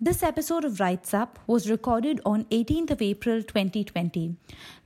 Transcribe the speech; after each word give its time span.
This 0.00 0.22
episode 0.22 0.64
of 0.64 0.78
Rights 0.78 1.12
Up 1.12 1.40
was 1.48 1.68
recorded 1.68 2.20
on 2.24 2.44
18th 2.52 2.92
of 2.92 3.02
April 3.02 3.42
2020. 3.42 4.36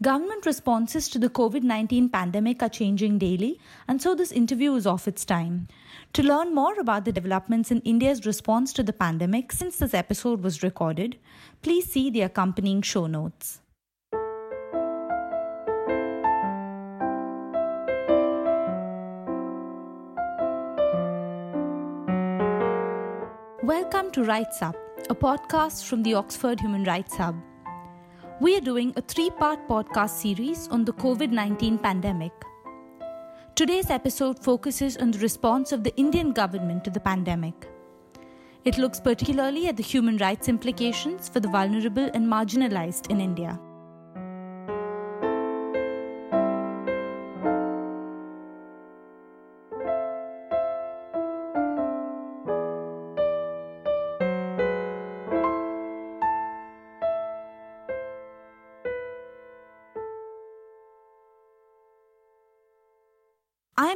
Government 0.01 0.47
responses 0.47 1.11
to 1.11 1.19
the 1.19 1.29
COVID-19 1.29 2.11
pandemic 2.11 2.63
are 2.63 2.71
changing 2.71 3.19
daily, 3.19 3.61
and 3.87 4.01
so 4.01 4.15
this 4.15 4.33
interview 4.33 4.75
is 4.75 4.87
off 4.87 5.07
its 5.07 5.27
time. 5.27 5.69
To 6.15 6.23
learn 6.23 6.55
more 6.55 6.81
about 6.81 7.05
the 7.05 7.13
developments 7.13 7.71
in 7.71 7.83
India's 7.83 8.25
response 8.25 8.73
to 8.73 8.83
the 8.83 8.95
pandemic 8.95 9.53
since 9.53 9.77
this 9.77 9.93
episode 9.93 10.43
was 10.43 10.63
recorded, 10.63 11.19
please 11.61 11.93
see 11.93 12.09
the 12.09 12.23
accompanying 12.23 12.81
show 12.81 13.07
notes. 13.07 13.61
Welcome 23.63 24.11
to 24.13 24.25
Rights 24.25 24.63
Up, 24.63 24.75
a 25.13 25.15
podcast 25.15 25.85
from 25.85 26.03
the 26.03 26.15
Oxford 26.15 26.59
Human 26.59 26.85
Rights 26.85 27.15
Hub. 27.17 27.37
We 28.41 28.57
are 28.57 28.63
doing 28.63 28.95
a 28.97 29.03
three 29.03 29.29
part 29.29 29.69
podcast 29.69 30.23
series 30.23 30.69
on 30.69 30.87
the 30.87 30.95
COVID 30.95 31.31
19 31.31 31.77
pandemic. 31.77 32.33
Today's 33.55 33.91
episode 33.91 34.43
focuses 34.43 34.97
on 34.97 35.11
the 35.11 35.19
response 35.19 35.71
of 35.71 35.85
the 35.85 35.95
Indian 35.97 36.33
government 36.33 36.83
to 36.85 36.91
the 36.91 36.99
pandemic. 37.09 37.69
It 38.65 38.79
looks 38.79 39.01
particularly 39.01 39.69
at 39.69 39.77
the 39.77 39.83
human 39.83 40.17
rights 40.17 40.49
implications 40.49 41.29
for 41.29 41.41
the 41.41 41.49
vulnerable 41.49 42.09
and 42.15 42.27
marginalized 42.27 43.11
in 43.11 43.21
India. 43.21 43.61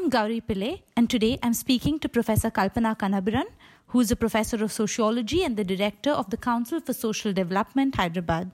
I'm 0.07 0.11
Gauri 0.11 0.41
Pillai, 0.41 0.83
and 0.97 1.11
today 1.11 1.37
I'm 1.43 1.53
speaking 1.53 1.99
to 1.99 2.09
Professor 2.09 2.49
Kalpana 2.49 2.97
Kannabiran, 2.97 3.47
who 3.89 3.99
is 3.99 4.13
a 4.13 4.15
professor 4.15 4.63
of 4.63 4.71
sociology 4.71 5.43
and 5.43 5.57
the 5.57 5.65
director 5.65 6.11
of 6.13 6.31
the 6.31 6.37
Council 6.37 6.79
for 6.79 6.93
Social 6.93 7.33
Development, 7.33 7.93
Hyderabad. 7.93 8.53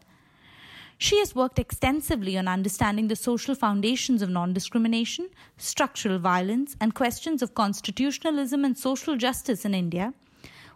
She 0.97 1.19
has 1.19 1.35
worked 1.35 1.59
extensively 1.59 2.39
on 2.39 2.49
understanding 2.49 3.09
the 3.09 3.17
social 3.17 3.55
foundations 3.55 4.23
of 4.23 4.31
non 4.31 4.55
discrimination, 4.55 5.29
structural 5.59 6.19
violence, 6.19 6.75
and 6.81 6.95
questions 6.95 7.43
of 7.43 7.55
constitutionalism 7.55 8.65
and 8.65 8.79
social 8.79 9.19
justice 9.19 9.67
in 9.67 9.75
India, 9.75 10.15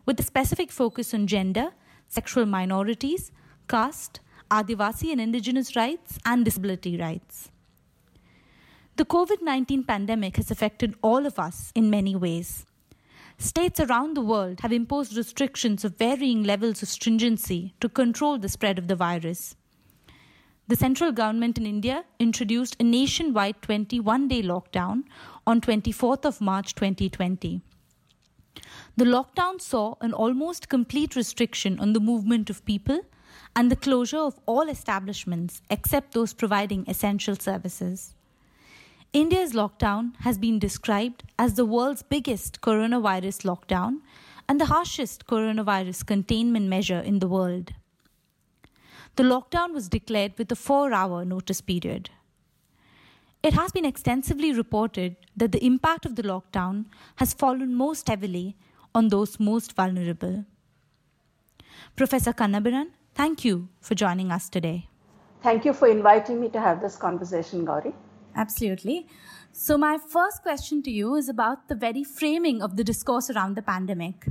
with 0.05 0.21
a 0.21 0.25
specific 0.25 0.71
focus 0.71 1.15
on 1.15 1.27
gender, 1.27 1.71
sexual 2.09 2.45
minorities, 2.45 3.33
caste, 3.67 4.21
Adivasi 4.51 5.11
and 5.11 5.23
indigenous 5.23 5.75
rights, 5.75 6.19
and 6.27 6.45
disability 6.45 6.99
rights. 6.99 7.51
The 8.97 9.05
COVID 9.05 9.43
19 9.43 9.85
pandemic 9.85 10.37
has 10.37 10.51
affected 10.51 10.95
all 11.03 11.27
of 11.27 11.39
us 11.39 11.71
in 11.75 11.91
many 11.91 12.17
ways. 12.17 12.65
States 13.37 13.79
around 13.79 14.17
the 14.17 14.23
world 14.23 14.61
have 14.61 14.73
imposed 14.73 15.15
restrictions 15.15 15.85
of 15.85 15.99
varying 15.99 16.43
levels 16.43 16.83
of 16.83 16.89
stringency 16.89 17.75
to 17.81 17.91
control 17.91 18.39
the 18.39 18.49
spread 18.49 18.79
of 18.79 18.89
the 18.89 18.97
virus. 18.97 19.55
The 20.67 20.77
central 20.77 21.13
government 21.13 21.59
in 21.59 21.67
India 21.67 22.07
introduced 22.19 22.75
a 22.81 22.85
nationwide 22.85 23.61
21 23.61 24.29
day 24.29 24.43
lockdown 24.43 25.03
on 25.47 25.61
24th 25.61 26.25
of 26.25 26.41
March 26.41 26.75
2020. 26.75 27.61
The 28.97 29.05
lockdown 29.05 29.61
saw 29.61 29.97
an 30.01 30.15
almost 30.15 30.71
complete 30.71 31.15
restriction 31.15 31.79
on 31.81 31.93
the 31.93 32.01
movement 32.01 32.49
of 32.49 32.65
people 32.65 33.03
and 33.55 33.71
the 33.71 33.77
closure 33.77 34.25
of 34.31 34.41
all 34.47 34.71
establishments 34.71 35.61
except 35.69 36.15
those 36.15 36.33
providing 36.33 36.87
essential 36.89 37.37
services. 37.37 38.16
India's 39.13 39.53
lockdown 39.53 40.15
has 40.21 40.37
been 40.39 40.59
described 40.59 41.23
as 41.39 41.55
the 41.55 41.65
world's 41.65 42.03
biggest 42.03 42.61
coronavirus 42.61 43.45
lockdown 43.45 44.01
and 44.49 44.61
the 44.61 44.67
harshest 44.67 45.27
coronavirus 45.27 46.05
containment 46.07 46.67
measure 46.67 47.01
in 47.01 47.19
the 47.19 47.29
world. 47.29 47.73
The 49.17 49.23
lockdown 49.23 49.73
was 49.73 49.89
declared 49.89 50.37
with 50.37 50.53
a 50.53 50.57
four 50.57 50.93
hour 50.93 51.25
notice 51.25 51.61
period. 51.61 52.11
It 53.43 53.55
has 53.55 53.73
been 53.73 53.85
extensively 53.85 54.53
reported 54.53 55.17
that 55.37 55.53
the 55.53 55.65
impact 55.65 56.05
of 56.05 56.17
the 56.17 56.23
lockdown 56.23 56.87
has 57.17 57.33
fallen 57.33 57.75
most 57.75 58.09
heavily 58.09 58.57
on 58.95 59.09
those 59.09 59.39
most 59.39 59.75
vulnerable. 59.75 60.45
Professor 61.95 62.33
Kannabiran, 62.33 62.89
thank 63.15 63.45
you 63.45 63.69
for 63.81 63.95
joining 63.95 64.31
us 64.31 64.49
today. 64.49 64.89
Thank 65.43 65.65
you 65.65 65.73
for 65.73 65.89
inviting 65.89 66.41
me 66.41 66.49
to 66.51 66.61
have 66.61 66.81
this 66.81 66.97
conversation, 66.97 67.65
Gauri. 67.65 67.95
Absolutely. 68.37 69.07
So, 69.51 69.79
my 69.79 69.97
first 69.97 70.43
question 70.43 70.83
to 70.83 70.91
you 70.91 71.15
is 71.15 71.31
about 71.31 71.69
the 71.69 71.75
very 71.75 72.05
framing 72.05 72.61
of 72.61 72.77
the 72.77 72.85
discourse 72.85 73.31
around 73.31 73.57
the 73.57 73.63
pandemic. 73.63 74.27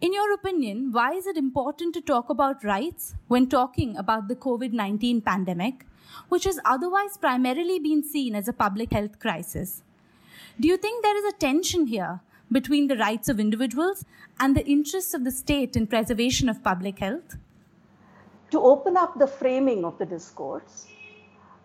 In 0.00 0.12
your 0.12 0.32
opinion, 0.32 0.92
why 0.92 1.14
is 1.14 1.26
it 1.26 1.36
important 1.36 1.92
to 1.94 2.00
talk 2.00 2.30
about 2.30 2.62
rights 2.62 3.16
when 3.26 3.48
talking 3.48 3.96
about 3.96 4.28
the 4.28 4.36
COVID 4.36 4.72
19 4.72 5.22
pandemic, 5.22 5.84
which 6.28 6.44
has 6.44 6.60
otherwise 6.64 7.16
primarily 7.16 7.80
been 7.80 8.04
seen 8.04 8.36
as 8.36 8.46
a 8.46 8.52
public 8.52 8.92
health 8.92 9.18
crisis? 9.18 9.82
Do 10.60 10.68
you 10.68 10.76
think 10.76 11.02
there 11.02 11.18
is 11.18 11.24
a 11.24 11.36
tension 11.36 11.88
here 11.88 12.20
between 12.52 12.86
the 12.86 12.96
rights 12.96 13.28
of 13.28 13.40
individuals 13.40 14.04
and 14.38 14.56
the 14.56 14.64
interests 14.64 15.12
of 15.12 15.24
the 15.24 15.32
state 15.32 15.74
in 15.74 15.88
preservation 15.88 16.48
of 16.48 16.62
public 16.62 17.00
health? 17.00 17.36
To 18.52 18.60
open 18.60 18.96
up 18.96 19.18
the 19.18 19.26
framing 19.26 19.84
of 19.84 19.98
the 19.98 20.06
discourse, 20.06 20.86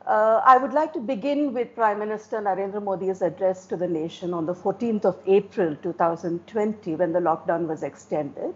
uh, 0.05 0.41
I 0.45 0.57
would 0.57 0.73
like 0.73 0.91
to 0.93 0.99
begin 0.99 1.53
with 1.53 1.75
Prime 1.75 1.99
Minister 1.99 2.41
Narendra 2.41 2.83
Modi's 2.83 3.21
address 3.21 3.65
to 3.67 3.77
the 3.77 3.87
nation 3.87 4.33
on 4.33 4.45
the 4.45 4.53
14th 4.53 5.05
of 5.05 5.17
April 5.25 5.77
2020 5.81 6.95
when 6.95 7.13
the 7.13 7.19
lockdown 7.19 7.67
was 7.67 7.83
extended, 7.83 8.53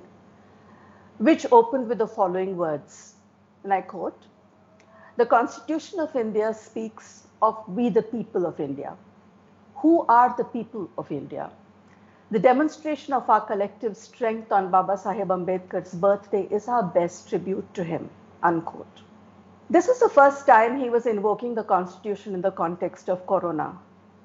which 1.19 1.45
opened 1.51 1.87
with 1.87 1.99
the 1.99 2.07
following 2.07 2.57
words, 2.57 3.15
and 3.63 3.73
I 3.73 3.81
quote, 3.81 4.25
The 5.15 5.25
Constitution 5.25 6.01
of 6.01 6.15
India 6.15 6.53
speaks 6.53 7.27
of 7.41 7.63
we 7.69 7.89
the 7.89 8.01
people 8.03 8.45
of 8.45 8.59
India. 8.59 8.97
Who 9.75 10.05
are 10.09 10.35
the 10.35 10.43
people 10.43 10.89
of 10.97 11.11
India? 11.11 11.49
The 12.29 12.39
demonstration 12.39 13.13
of 13.13 13.29
our 13.29 13.39
collective 13.39 13.95
strength 13.95 14.51
on 14.51 14.69
Baba 14.69 14.97
Saheb 14.97 15.27
Ambedkar's 15.27 15.93
birthday 15.93 16.45
is 16.51 16.67
our 16.67 16.83
best 16.83 17.29
tribute 17.29 17.73
to 17.73 17.85
him, 17.85 18.09
unquote. 18.43 19.06
This 19.69 19.89
is 19.89 19.99
the 19.99 20.07
first 20.07 20.45
time 20.47 20.79
he 20.79 20.89
was 20.89 21.05
invoking 21.05 21.53
the 21.53 21.63
Constitution 21.63 22.33
in 22.33 22.41
the 22.41 22.51
context 22.51 23.09
of 23.09 23.27
Corona. 23.27 23.77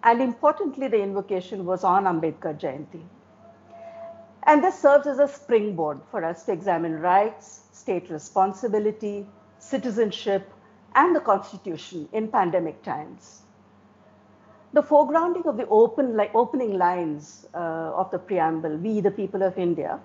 And 0.05 0.23
importantly, 0.23 0.87
the 0.87 1.03
invocation 1.03 1.65
was 1.67 1.83
on 1.83 2.05
Ambedkar 2.05 2.61
Jayanti. 2.61 3.03
And 4.45 4.63
this 4.63 4.79
serves 4.79 5.09
as 5.09 5.19
a 5.19 5.27
springboard 5.27 6.01
for 6.13 6.25
us 6.25 6.45
to 6.45 6.53
examine 6.53 7.01
rights, 7.01 7.63
state 7.73 8.09
responsibility, 8.09 9.27
citizenship, 9.59 10.49
and 10.95 11.15
the 11.15 11.21
Constitution 11.21 12.09
in 12.13 12.29
pandemic 12.29 12.81
times. 12.85 13.43
The 14.75 14.83
foregrounding 14.83 15.47
of 15.47 15.57
the 15.57 15.67
open, 15.67 16.17
like, 16.17 16.33
opening 16.35 16.79
lines 16.79 17.47
uh, 17.53 17.59
of 17.95 18.13
the 18.13 18.19
preamble, 18.19 18.77
We 18.77 19.01
the 19.01 19.11
People 19.11 19.43
of 19.43 19.59
India, 19.59 19.99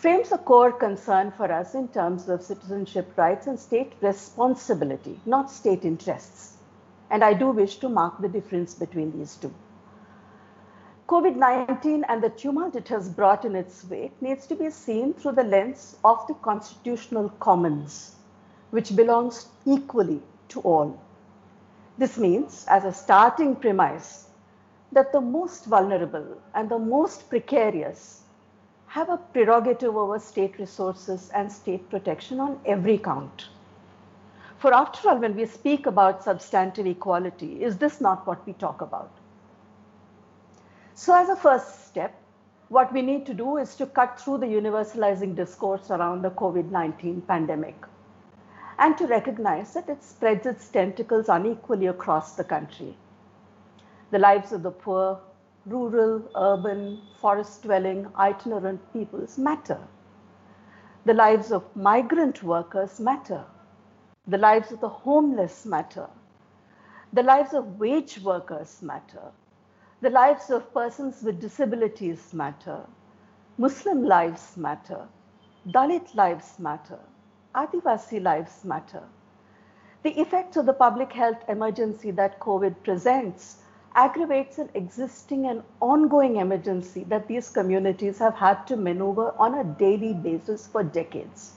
frames 0.00 0.32
a 0.32 0.38
core 0.38 0.72
concern 0.72 1.30
for 1.30 1.52
us 1.52 1.74
in 1.74 1.86
terms 1.88 2.26
of 2.30 2.42
citizenship 2.42 3.12
rights 3.18 3.46
and 3.46 3.60
state 3.60 3.92
responsibility, 4.00 5.20
not 5.26 5.50
state 5.50 5.84
interests. 5.84 6.56
And 7.10 7.22
I 7.22 7.34
do 7.34 7.50
wish 7.50 7.76
to 7.76 7.88
mark 7.90 8.18
the 8.18 8.28
difference 8.28 8.74
between 8.74 9.12
these 9.12 9.36
two. 9.36 9.52
COVID 11.06 11.36
19 11.36 12.04
and 12.08 12.22
the 12.22 12.30
tumult 12.30 12.76
it 12.76 12.88
has 12.88 13.10
brought 13.10 13.44
in 13.44 13.54
its 13.54 13.84
wake 13.90 14.22
needs 14.22 14.46
to 14.46 14.54
be 14.54 14.70
seen 14.70 15.12
through 15.12 15.32
the 15.32 15.42
lens 15.42 15.96
of 16.02 16.26
the 16.28 16.34
constitutional 16.34 17.28
commons, 17.38 18.14
which 18.70 18.96
belongs 18.96 19.48
equally 19.66 20.22
to 20.48 20.60
all. 20.60 20.98
This 21.98 22.16
means, 22.16 22.64
as 22.68 22.86
a 22.86 22.92
starting 22.92 23.54
premise, 23.54 24.28
that 24.92 25.12
the 25.12 25.20
most 25.20 25.66
vulnerable 25.66 26.40
and 26.54 26.70
the 26.70 26.78
most 26.78 27.28
precarious 27.28 28.22
have 28.90 29.08
a 29.08 29.16
prerogative 29.16 29.96
over 29.96 30.18
state 30.18 30.58
resources 30.58 31.30
and 31.32 31.52
state 31.52 31.88
protection 31.90 32.40
on 32.40 32.58
every 32.66 32.98
count. 32.98 33.48
For 34.58 34.74
after 34.74 35.08
all, 35.08 35.18
when 35.18 35.36
we 35.36 35.46
speak 35.46 35.86
about 35.86 36.24
substantive 36.24 36.88
equality, 36.88 37.62
is 37.62 37.78
this 37.78 38.00
not 38.00 38.26
what 38.26 38.44
we 38.44 38.52
talk 38.52 38.80
about? 38.80 39.12
So, 40.94 41.14
as 41.14 41.28
a 41.28 41.36
first 41.36 41.86
step, 41.86 42.20
what 42.68 42.92
we 42.92 43.00
need 43.00 43.26
to 43.26 43.34
do 43.34 43.58
is 43.58 43.76
to 43.76 43.86
cut 43.86 44.20
through 44.20 44.38
the 44.38 44.46
universalizing 44.46 45.36
discourse 45.36 45.88
around 45.92 46.22
the 46.22 46.30
COVID 46.30 46.72
19 46.72 47.22
pandemic 47.22 47.76
and 48.80 48.98
to 48.98 49.06
recognize 49.06 49.72
that 49.74 49.88
it 49.88 50.02
spreads 50.02 50.46
its 50.46 50.68
tentacles 50.68 51.28
unequally 51.28 51.86
across 51.86 52.34
the 52.34 52.42
country. 52.42 52.96
The 54.10 54.18
lives 54.18 54.50
of 54.50 54.64
the 54.64 54.72
poor, 54.72 55.20
rural, 55.66 56.22
urban, 56.34 57.00
forest 57.20 57.62
dwelling, 57.62 58.06
itinerant 58.16 58.92
peoples 58.92 59.38
matter. 59.38 59.80
The 61.04 61.14
lives 61.14 61.52
of 61.52 61.64
migrant 61.76 62.42
workers 62.42 63.00
matter. 63.00 63.44
The 64.26 64.38
lives 64.38 64.72
of 64.72 64.80
the 64.80 64.88
homeless 64.88 65.64
matter. 65.66 66.08
The 67.12 67.22
lives 67.22 67.54
of 67.54 67.78
wage 67.78 68.20
workers 68.22 68.82
matter. 68.82 69.32
The 70.00 70.10
lives 70.10 70.50
of 70.50 70.72
persons 70.72 71.22
with 71.22 71.40
disabilities 71.40 72.32
matter. 72.32 72.80
Muslim 73.58 74.04
lives 74.04 74.56
matter. 74.56 75.08
Dalit 75.68 76.14
lives 76.14 76.58
matter. 76.58 76.98
Adivasi 77.54 78.22
lives 78.22 78.64
matter. 78.64 79.02
The 80.02 80.18
effects 80.18 80.56
of 80.56 80.66
the 80.66 80.72
public 80.72 81.12
health 81.12 81.42
emergency 81.48 82.10
that 82.12 82.40
COVID 82.40 82.82
presents 82.84 83.59
aggravates 83.94 84.58
an 84.58 84.70
existing 84.74 85.46
and 85.46 85.62
ongoing 85.80 86.36
emergency 86.36 87.04
that 87.04 87.26
these 87.26 87.50
communities 87.50 88.18
have 88.18 88.34
had 88.34 88.66
to 88.66 88.76
maneuver 88.76 89.34
on 89.38 89.54
a 89.54 89.64
daily 89.64 90.14
basis 90.14 90.66
for 90.66 90.82
decades. 90.82 91.54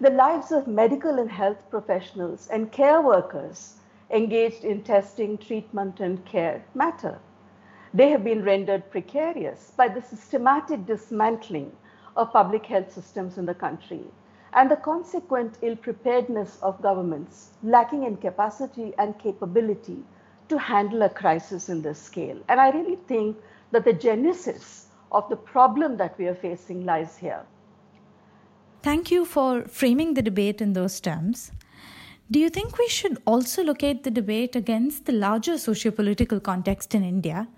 The 0.00 0.10
lives 0.10 0.52
of 0.52 0.66
medical 0.66 1.18
and 1.18 1.30
health 1.30 1.58
professionals 1.70 2.48
and 2.48 2.70
care 2.72 3.00
workers 3.00 3.76
engaged 4.10 4.64
in 4.64 4.82
testing, 4.82 5.38
treatment, 5.38 6.00
and 6.00 6.24
care 6.24 6.64
matter. 6.74 7.18
They 7.94 8.10
have 8.10 8.24
been 8.24 8.44
rendered 8.44 8.90
precarious 8.90 9.72
by 9.76 9.88
the 9.88 10.02
systematic 10.02 10.86
dismantling 10.86 11.72
of 12.16 12.32
public 12.32 12.66
health 12.66 12.92
systems 12.92 13.38
in 13.38 13.46
the 13.46 13.54
country 13.54 14.04
and 14.52 14.70
the 14.70 14.76
consequent 14.76 15.56
ill 15.62 15.76
preparedness 15.76 16.58
of 16.62 16.82
governments 16.82 17.52
lacking 17.62 18.04
in 18.04 18.16
capacity 18.16 18.92
and 18.98 19.18
capability 19.18 20.04
to 20.52 20.58
handle 20.58 21.02
a 21.02 21.08
crisis 21.08 21.68
in 21.70 21.80
this 21.82 21.98
scale. 22.10 22.38
And 22.48 22.60
I 22.60 22.68
really 22.70 22.98
think 23.08 23.36
that 23.70 23.84
the 23.84 23.92
genesis 23.94 24.86
of 25.10 25.28
the 25.30 25.36
problem 25.36 25.96
that 25.96 26.18
we 26.18 26.28
are 26.28 26.34
facing 26.34 26.84
lies 26.84 27.16
here. 27.16 27.42
Thank 28.82 29.10
you 29.10 29.24
for 29.24 29.62
framing 29.62 30.14
the 30.14 30.22
debate 30.22 30.60
in 30.60 30.74
those 30.74 31.00
terms. 31.00 31.52
Do 32.30 32.38
you 32.38 32.50
think 32.50 32.78
we 32.78 32.88
should 32.88 33.18
also 33.26 33.62
locate 33.62 34.04
the 34.04 34.10
debate 34.10 34.56
against 34.56 35.06
the 35.06 35.12
larger 35.12 35.54
sociopolitical 35.54 36.42
context 36.42 36.94
in 36.94 37.04
India, 37.04 37.48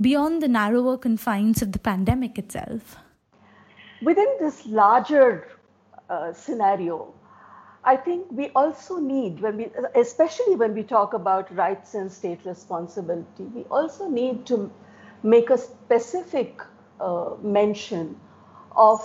beyond 0.00 0.42
the 0.42 0.48
narrower 0.48 0.96
confines 0.98 1.62
of 1.62 1.72
the 1.72 1.78
pandemic 1.78 2.38
itself? 2.38 2.96
Within 4.02 4.26
this 4.40 4.66
larger 4.66 5.48
uh, 6.10 6.32
scenario, 6.32 7.14
I 7.86 7.96
think 7.96 8.26
we 8.30 8.48
also 8.50 8.98
need, 8.98 9.40
when 9.40 9.58
we, 9.58 9.70
especially 9.94 10.56
when 10.56 10.74
we 10.74 10.82
talk 10.82 11.12
about 11.12 11.54
rights 11.54 11.94
and 11.94 12.10
state 12.10 12.40
responsibility, 12.46 13.44
we 13.44 13.64
also 13.64 14.08
need 14.08 14.46
to 14.46 14.70
make 15.22 15.50
a 15.50 15.58
specific 15.58 16.62
uh, 16.98 17.34
mention 17.42 18.18
of 18.74 19.00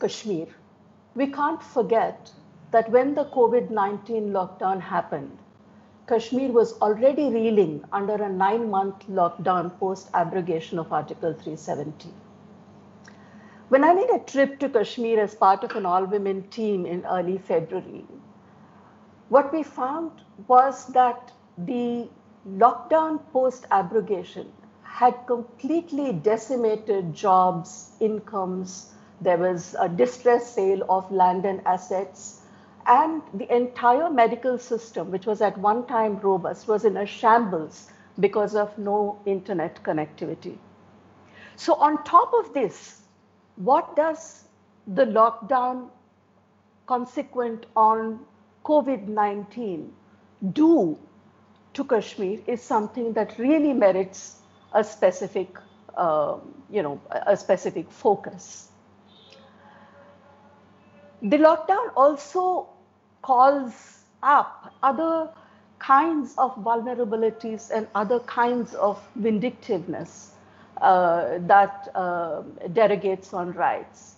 Kashmir. 0.00 0.46
We 1.14 1.26
can't 1.26 1.62
forget 1.62 2.32
that 2.70 2.90
when 2.90 3.14
the 3.14 3.26
COVID 3.26 3.70
19 3.70 4.30
lockdown 4.30 4.80
happened, 4.80 5.38
Kashmir 6.06 6.50
was 6.52 6.72
already 6.80 7.28
reeling 7.28 7.84
under 7.92 8.14
a 8.14 8.30
nine 8.30 8.70
month 8.70 9.06
lockdown 9.08 9.78
post 9.78 10.08
abrogation 10.14 10.78
of 10.78 10.90
Article 10.90 11.34
370. 11.34 12.08
When 13.68 13.84
I 13.84 13.92
made 13.92 14.08
a 14.08 14.18
trip 14.20 14.58
to 14.60 14.70
Kashmir 14.70 15.20
as 15.20 15.34
part 15.34 15.62
of 15.62 15.76
an 15.76 15.84
all 15.84 16.06
women 16.06 16.48
team 16.48 16.86
in 16.86 17.04
early 17.04 17.36
February, 17.36 18.06
what 19.28 19.52
we 19.52 19.62
found 19.62 20.10
was 20.46 20.86
that 20.94 21.32
the 21.58 22.08
lockdown 22.48 23.20
post 23.30 23.66
abrogation 23.70 24.50
had 24.82 25.26
completely 25.26 26.14
decimated 26.14 27.12
jobs, 27.12 27.90
incomes. 28.00 28.94
There 29.20 29.36
was 29.36 29.76
a 29.78 29.86
distress 29.86 30.50
sale 30.54 30.82
of 30.88 31.12
land 31.12 31.44
and 31.44 31.60
assets. 31.66 32.40
And 32.86 33.20
the 33.34 33.54
entire 33.54 34.08
medical 34.08 34.56
system, 34.56 35.10
which 35.10 35.26
was 35.26 35.42
at 35.42 35.58
one 35.58 35.86
time 35.86 36.18
robust, 36.20 36.68
was 36.68 36.86
in 36.86 36.96
a 36.96 37.04
shambles 37.04 37.90
because 38.18 38.54
of 38.54 38.78
no 38.78 39.20
internet 39.26 39.82
connectivity. 39.82 40.56
So, 41.56 41.74
on 41.74 42.02
top 42.04 42.32
of 42.32 42.54
this, 42.54 43.02
what 43.58 43.96
does 43.96 44.44
the 44.86 45.04
lockdown 45.04 45.90
consequent 46.86 47.66
on 47.76 48.20
COVID 48.64 49.08
19 49.08 49.92
do 50.52 50.98
to 51.74 51.84
Kashmir 51.84 52.38
is 52.46 52.62
something 52.62 53.12
that 53.14 53.36
really 53.38 53.72
merits 53.72 54.36
a 54.72 54.84
specific, 54.84 55.58
uh, 55.96 56.36
you 56.70 56.82
know, 56.82 57.00
a 57.10 57.36
specific 57.36 57.90
focus. 57.90 58.68
The 61.22 61.38
lockdown 61.38 61.90
also 61.96 62.68
calls 63.22 64.04
up 64.22 64.72
other 64.82 65.30
kinds 65.80 66.34
of 66.38 66.54
vulnerabilities 66.56 67.70
and 67.70 67.88
other 67.94 68.20
kinds 68.20 68.74
of 68.74 69.02
vindictiveness 69.16 70.32
that 70.80 71.88
uh, 71.94 72.42
derogates 72.68 73.32
on 73.34 73.52
rights. 73.52 74.16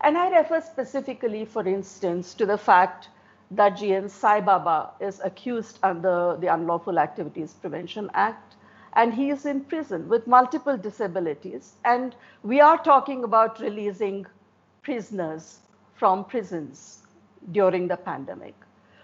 And 0.00 0.18
I 0.18 0.28
refer 0.38 0.60
specifically, 0.60 1.44
for 1.44 1.66
instance, 1.66 2.34
to 2.34 2.46
the 2.46 2.58
fact 2.58 3.08
that 3.50 3.74
GN 3.74 4.10
Sai 4.10 4.40
Baba 4.40 4.90
is 5.00 5.20
accused 5.24 5.78
under 5.82 6.36
the 6.40 6.48
Unlawful 6.48 6.98
Activities 6.98 7.54
Prevention 7.54 8.10
Act, 8.14 8.56
and 8.94 9.14
he 9.14 9.30
is 9.30 9.46
in 9.46 9.60
prison 9.64 10.08
with 10.08 10.26
multiple 10.26 10.76
disabilities. 10.76 11.74
And 11.84 12.14
we 12.42 12.60
are 12.60 12.78
talking 12.78 13.24
about 13.24 13.60
releasing 13.60 14.26
prisoners 14.82 15.60
from 15.94 16.24
prisons 16.24 17.02
during 17.52 17.88
the 17.88 17.96
pandemic. 17.96 18.54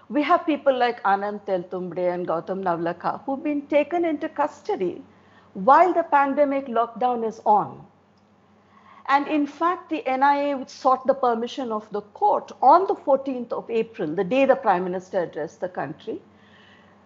We 0.09 0.23
have 0.23 0.45
people 0.47 0.77
like 0.77 1.03
Anand 1.05 1.47
Teltumbde 1.47 2.13
and 2.15 2.27
Gautam 2.27 2.63
Navlakha 2.63 3.23
who've 3.25 3.43
been 3.43 3.67
taken 3.69 4.05
into 4.05 4.29
custody 4.29 5.03
while 5.55 5.93
the 5.93 6.03
pandemic 6.03 6.67
lockdown 6.67 7.27
is 7.27 7.41
on. 7.45 7.87
And 9.09 9.27
in 9.27 9.47
fact, 9.47 9.91
the 9.91 10.03
NIA 10.07 10.65
sought 10.69 11.07
the 11.07 11.15
permission 11.15 11.73
of 11.73 11.91
the 11.91 12.03
court 12.03 12.53
on 12.63 12.87
the 12.87 12.95
14th 12.95 13.53
of 13.53 13.69
April, 13.69 14.15
the 14.15 14.23
day 14.23 14.45
the 14.45 14.55
Prime 14.55 14.85
Minister 14.85 15.25
addressed 15.25 15.61
the 15.61 15.69
country, 15.69 16.23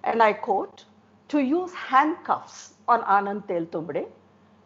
and 0.02 0.23
I 0.23 0.35
quote, 0.35 0.85
to 1.29 1.38
use 1.38 1.73
handcuffs 1.73 2.75
on 2.87 3.00
Anand 3.05 3.46
Teltumbde 3.49 4.06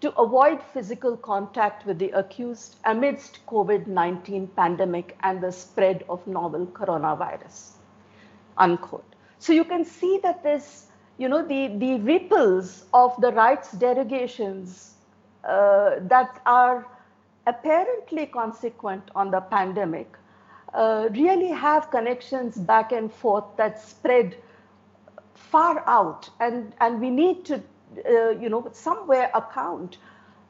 to 0.00 0.14
avoid 0.16 0.60
physical 0.74 1.16
contact 1.16 1.86
with 1.86 2.00
the 2.00 2.10
accused 2.10 2.76
amidst 2.84 3.46
COVID-19 3.46 4.48
pandemic 4.56 5.16
and 5.22 5.40
the 5.40 5.52
spread 5.52 6.04
of 6.08 6.26
novel 6.26 6.66
coronavirus, 6.66 7.74
unquote. 8.56 9.14
So 9.38 9.52
you 9.52 9.64
can 9.64 9.84
see 9.84 10.18
that 10.24 10.42
this 10.42 10.87
you 11.18 11.28
know, 11.28 11.46
the, 11.46 11.66
the 11.78 11.98
ripples 12.00 12.86
of 12.94 13.20
the 13.20 13.32
rights 13.32 13.72
derogations 13.72 14.94
uh, 15.44 15.96
that 16.02 16.40
are 16.46 16.86
apparently 17.46 18.26
consequent 18.26 19.10
on 19.14 19.30
the 19.30 19.40
pandemic 19.40 20.16
uh, 20.74 21.08
really 21.12 21.48
have 21.48 21.90
connections 21.90 22.56
back 22.56 22.92
and 22.92 23.12
forth 23.12 23.44
that 23.56 23.80
spread 23.82 24.36
far 25.34 25.82
out. 25.86 26.30
And, 26.40 26.74
and 26.80 27.00
we 27.00 27.10
need 27.10 27.44
to, 27.46 27.62
uh, 28.08 28.30
you 28.30 28.48
know, 28.48 28.68
somewhere 28.72 29.30
account, 29.34 29.96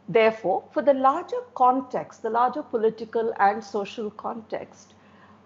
therefore, 0.08 0.64
for 0.72 0.82
the 0.82 0.94
larger 0.94 1.40
context, 1.54 2.22
the 2.22 2.30
larger 2.30 2.62
political 2.62 3.32
and 3.38 3.62
social 3.62 4.10
context 4.10 4.94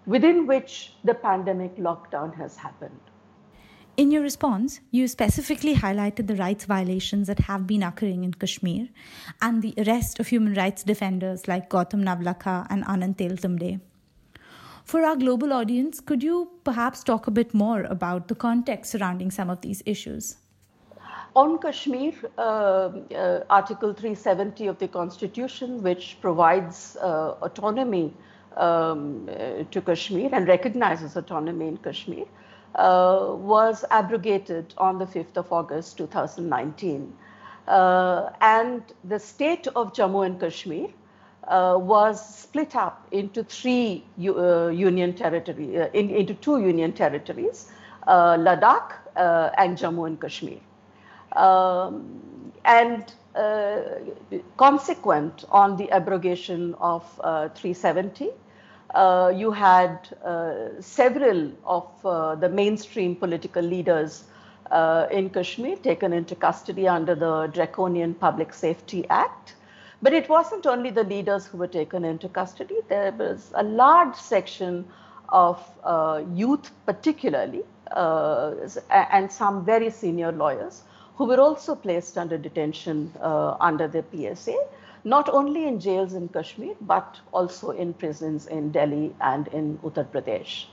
within 0.05 0.47
which 0.47 0.95
the 1.05 1.13
pandemic 1.13 1.77
lockdown 1.77 2.35
has 2.35 2.57
happened. 2.57 2.99
In 3.95 4.09
your 4.09 4.23
response, 4.23 4.79
you 4.89 5.07
specifically 5.07 5.75
highlighted 5.75 6.25
the 6.25 6.35
rights 6.35 6.65
violations 6.65 7.27
that 7.27 7.41
have 7.41 7.67
been 7.67 7.83
occurring 7.83 8.23
in 8.23 8.33
Kashmir 8.33 8.87
and 9.39 9.61
the 9.61 9.75
arrest 9.77 10.19
of 10.19 10.29
human 10.29 10.55
rights 10.55 10.81
defenders 10.81 11.47
like 11.47 11.69
Gautam 11.69 12.03
Navlakha 12.03 12.65
and 12.71 12.83
Anand 12.85 13.17
Teltumbde. 13.17 13.79
For 14.83 15.03
our 15.03 15.15
global 15.15 15.53
audience, 15.53 15.99
could 15.99 16.23
you 16.23 16.49
perhaps 16.63 17.03
talk 17.03 17.27
a 17.27 17.31
bit 17.31 17.53
more 17.53 17.83
about 17.83 18.29
the 18.29 18.33
context 18.33 18.93
surrounding 18.93 19.29
some 19.29 19.51
of 19.51 19.61
these 19.61 19.83
issues? 19.85 20.37
On 21.35 21.59
Kashmir, 21.59 22.13
uh, 22.39 22.41
uh, 22.41 23.43
Article 23.51 23.93
370 23.93 24.67
of 24.67 24.79
the 24.79 24.87
Constitution, 24.87 25.83
which 25.83 26.17
provides 26.19 26.97
uh, 26.97 27.35
autonomy 27.43 28.11
um, 28.57 29.29
uh, 29.29 29.63
to 29.69 29.81
Kashmir 29.81 30.29
and 30.33 30.47
recognizes 30.47 31.15
autonomy 31.15 31.67
in 31.67 31.77
Kashmir, 31.77 32.25
uh, 32.75 33.27
was 33.31 33.85
abrogated 33.91 34.73
on 34.77 34.97
the 34.99 35.05
5th 35.05 35.37
of 35.37 35.51
August 35.51 35.97
2019. 35.97 37.13
Uh, 37.67 38.29
and 38.41 38.81
the 39.03 39.19
state 39.19 39.67
of 39.67 39.93
Jammu 39.93 40.25
and 40.25 40.39
Kashmir 40.39 40.89
uh, 41.47 41.77
was 41.79 42.39
split 42.39 42.75
up 42.75 43.07
into 43.11 43.43
three 43.43 44.03
uh, 44.19 44.67
union 44.67 45.13
territory, 45.13 45.79
uh, 45.79 45.87
in, 45.93 46.09
into 46.09 46.33
two 46.33 46.61
union 46.61 46.93
territories, 46.93 47.71
uh, 48.07 48.35
Ladakh 48.37 48.93
and 49.15 49.77
Jammu 49.77 50.07
and 50.07 50.19
Kashmir. 50.19 50.59
Um, 51.35 52.51
and 52.65 53.13
consequent 54.57 55.43
on 55.49 55.75
the 55.77 55.89
abrogation 55.91 56.75
of 56.75 57.03
370, 57.55 58.29
uh, 58.93 59.31
you 59.35 59.51
had 59.51 60.09
uh, 60.23 60.69
several 60.79 61.51
of 61.65 61.87
uh, 62.05 62.35
the 62.35 62.49
mainstream 62.49 63.15
political 63.15 63.61
leaders 63.63 64.25
uh, 64.71 65.07
in 65.11 65.29
Kashmir 65.29 65.77
taken 65.77 66.13
into 66.13 66.35
custody 66.35 66.87
under 66.87 67.15
the 67.15 67.47
Draconian 67.47 68.13
Public 68.13 68.53
Safety 68.53 69.05
Act. 69.09 69.55
But 70.01 70.13
it 70.13 70.29
wasn't 70.29 70.65
only 70.65 70.89
the 70.89 71.03
leaders 71.03 71.45
who 71.45 71.57
were 71.57 71.67
taken 71.67 72.03
into 72.03 72.27
custody, 72.27 72.75
there 72.89 73.11
was 73.11 73.51
a 73.55 73.63
large 73.63 74.15
section 74.15 74.85
of 75.29 75.63
uh, 75.83 76.21
youth, 76.33 76.71
particularly, 76.85 77.63
uh, 77.91 78.53
and 78.89 79.31
some 79.31 79.65
very 79.65 79.89
senior 79.89 80.31
lawyers 80.31 80.83
who 81.15 81.25
were 81.25 81.39
also 81.39 81.73
placed 81.75 82.17
under 82.17 82.37
detention 82.37 83.11
under 83.21 83.87
the 83.87 84.03
PSA, 84.11 84.57
not 85.03 85.29
only 85.29 85.67
in 85.67 85.79
jails 85.79 86.13
in 86.13 86.27
Kashmir, 86.29 86.75
but 86.81 87.19
also 87.31 87.71
in 87.71 87.93
prisons 87.93 88.47
in 88.47 88.71
Delhi 88.71 89.13
and 89.21 89.47
in 89.49 89.77
Uttar 89.79 90.05
Pradesh. 90.05 90.65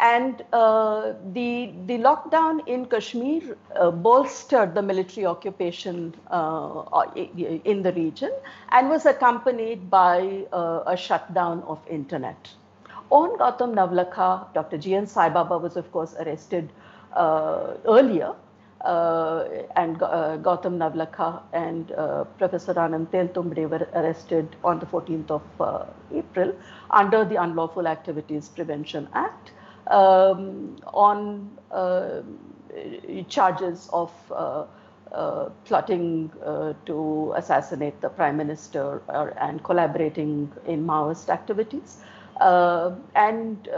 And 0.00 0.42
uh, 0.52 1.12
the, 1.32 1.72
the 1.86 1.98
lockdown 1.98 2.66
in 2.66 2.86
Kashmir 2.86 3.56
uh, 3.76 3.90
bolstered 3.90 4.74
the 4.74 4.82
military 4.82 5.26
occupation 5.26 6.14
uh, 6.28 7.04
in 7.14 7.82
the 7.82 7.92
region 7.92 8.32
and 8.70 8.88
was 8.88 9.06
accompanied 9.06 9.90
by 9.90 10.46
uh, 10.52 10.82
a 10.86 10.96
shutdown 10.96 11.62
of 11.64 11.78
internet. 11.88 12.50
On 13.10 13.38
Gautam 13.38 13.74
Navlakha, 13.74 14.52
Dr. 14.54 14.78
G.N. 14.78 15.06
Sai 15.06 15.28
Baba 15.28 15.58
was, 15.58 15.76
of 15.76 15.92
course, 15.92 16.14
arrested 16.14 16.70
uh, 17.12 17.74
earlier. 17.86 18.34
Uh, 18.84 19.44
and 19.76 19.98
Gautam 19.98 20.76
Navlakha 20.76 21.42
and 21.52 21.88
Professor 22.38 22.74
Anand 22.74 23.08
Teltumbde 23.08 23.68
were 23.70 23.86
arrested 23.94 24.56
on 24.64 24.80
the 24.80 24.86
14th 24.86 25.30
of 25.30 25.86
April 26.12 26.52
under 26.90 27.24
the 27.24 27.36
Unlawful 27.36 27.86
Activities 27.86 28.48
Prevention 28.48 29.08
Act 29.14 29.52
um, 29.86 30.76
on 30.86 31.50
uh, 31.70 32.22
charges 33.28 33.88
of 33.92 34.12
uh, 34.30 34.64
uh, 35.12 35.50
plotting 35.64 36.30
uh, 36.44 36.72
to 36.86 37.32
assassinate 37.36 38.00
the 38.00 38.08
prime 38.08 38.36
minister 38.36 39.02
or, 39.08 39.34
and 39.38 39.62
collaborating 39.62 40.50
in 40.66 40.86
Maoist 40.86 41.28
activities. 41.28 41.98
Uh, 42.40 42.94
and 43.14 43.68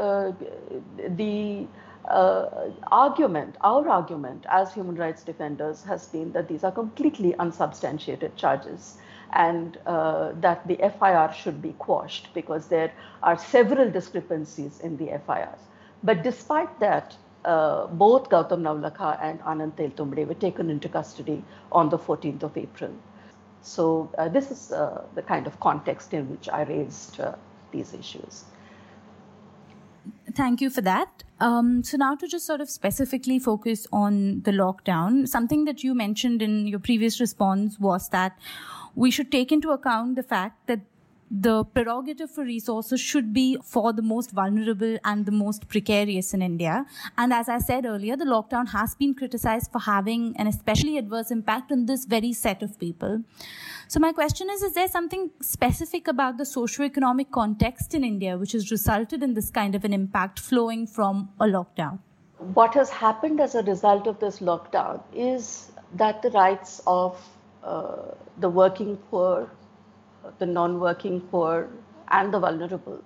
uh, 2.06 2.70
argument, 2.90 3.56
our 3.60 3.88
argument 3.88 4.44
as 4.48 4.72
human 4.72 4.96
rights 4.96 5.22
defenders 5.22 5.82
has 5.84 6.06
been 6.08 6.32
that 6.32 6.48
these 6.48 6.64
are 6.64 6.72
completely 6.72 7.34
unsubstantiated 7.36 8.36
charges 8.36 8.98
and 9.32 9.78
that 9.84 10.66
the 10.68 10.76
FIR 10.76 11.32
should 11.34 11.60
be 11.60 11.72
quashed 11.72 12.32
because 12.34 12.68
there 12.68 12.92
are 13.22 13.36
several 13.36 13.90
discrepancies 13.90 14.80
in 14.80 14.96
the 14.96 15.06
FIRs. 15.26 15.58
But 16.04 16.22
despite 16.22 16.78
that, 16.80 17.16
uh, 17.44 17.86
both 17.88 18.28
Gautam 18.30 18.62
Navlakha 18.62 19.18
and 19.22 19.40
Anand 19.40 19.72
Teltumbde 19.72 20.26
were 20.26 20.34
taken 20.34 20.70
into 20.70 20.88
custody 20.88 21.44
on 21.72 21.88
the 21.88 21.98
14th 21.98 22.42
of 22.42 22.56
April. 22.56 22.92
So 23.62 24.10
uh, 24.18 24.28
this 24.28 24.50
is 24.50 24.72
uh, 24.72 25.04
the 25.14 25.22
kind 25.22 25.46
of 25.46 25.58
context 25.60 26.14
in 26.14 26.30
which 26.30 26.48
I 26.48 26.62
raised 26.62 27.20
uh, 27.20 27.34
these 27.72 27.94
issues. 27.94 28.44
Thank 30.34 30.60
you 30.60 30.70
for 30.70 30.80
that. 30.82 31.23
Um, 31.40 31.82
so 31.82 31.96
now 31.96 32.14
to 32.14 32.28
just 32.28 32.46
sort 32.46 32.60
of 32.60 32.70
specifically 32.70 33.38
focus 33.38 33.86
on 33.92 34.42
the 34.42 34.52
lockdown, 34.52 35.28
something 35.28 35.64
that 35.64 35.82
you 35.82 35.94
mentioned 35.94 36.42
in 36.42 36.66
your 36.66 36.78
previous 36.78 37.20
response 37.20 37.78
was 37.78 38.08
that 38.10 38.38
we 38.94 39.10
should 39.10 39.32
take 39.32 39.50
into 39.50 39.70
account 39.70 40.14
the 40.14 40.22
fact 40.22 40.66
that 40.68 40.80
the 41.36 41.64
prerogative 41.64 42.30
for 42.30 42.44
resources 42.44 43.00
should 43.00 43.32
be 43.32 43.58
for 43.64 43.92
the 43.92 44.02
most 44.02 44.30
vulnerable 44.30 44.96
and 45.04 45.26
the 45.26 45.32
most 45.32 45.66
precarious 45.66 46.32
in 46.32 46.40
India. 46.40 46.86
And 47.18 47.32
as 47.32 47.48
I 47.48 47.58
said 47.58 47.84
earlier, 47.84 48.16
the 48.16 48.24
lockdown 48.24 48.68
has 48.68 48.94
been 48.94 49.14
criticized 49.14 49.72
for 49.72 49.80
having 49.80 50.36
an 50.36 50.46
especially 50.46 50.96
adverse 50.96 51.32
impact 51.32 51.72
on 51.72 51.86
this 51.86 52.04
very 52.04 52.32
set 52.32 52.62
of 52.62 52.78
people. 52.78 53.22
So 53.88 53.98
my 53.98 54.12
question 54.12 54.48
is, 54.48 54.62
is 54.62 54.74
there 54.74 54.86
something 54.86 55.30
specific 55.42 56.06
about 56.06 56.38
the 56.38 56.46
socio-economic 56.46 57.32
context 57.32 57.94
in 57.94 58.04
India 58.04 58.38
which 58.38 58.52
has 58.52 58.70
resulted 58.70 59.20
in 59.22 59.34
this 59.34 59.50
kind 59.50 59.74
of 59.74 59.84
an 59.84 59.92
impact 59.92 60.38
flowing 60.38 60.86
from 60.86 61.30
a 61.40 61.46
lockdown? 61.46 61.98
What 62.38 62.74
has 62.74 62.90
happened 62.90 63.40
as 63.40 63.56
a 63.56 63.62
result 63.64 64.06
of 64.06 64.20
this 64.20 64.38
lockdown 64.38 65.02
is 65.12 65.72
that 65.94 66.22
the 66.22 66.30
rights 66.30 66.80
of 66.86 67.20
uh, 67.64 68.12
the 68.38 68.48
working 68.48 68.96
poor 69.10 69.50
the 70.38 70.46
non-working 70.46 71.20
poor, 71.22 71.68
and 72.08 72.32
the 72.32 72.38
vulnerable 72.40 73.02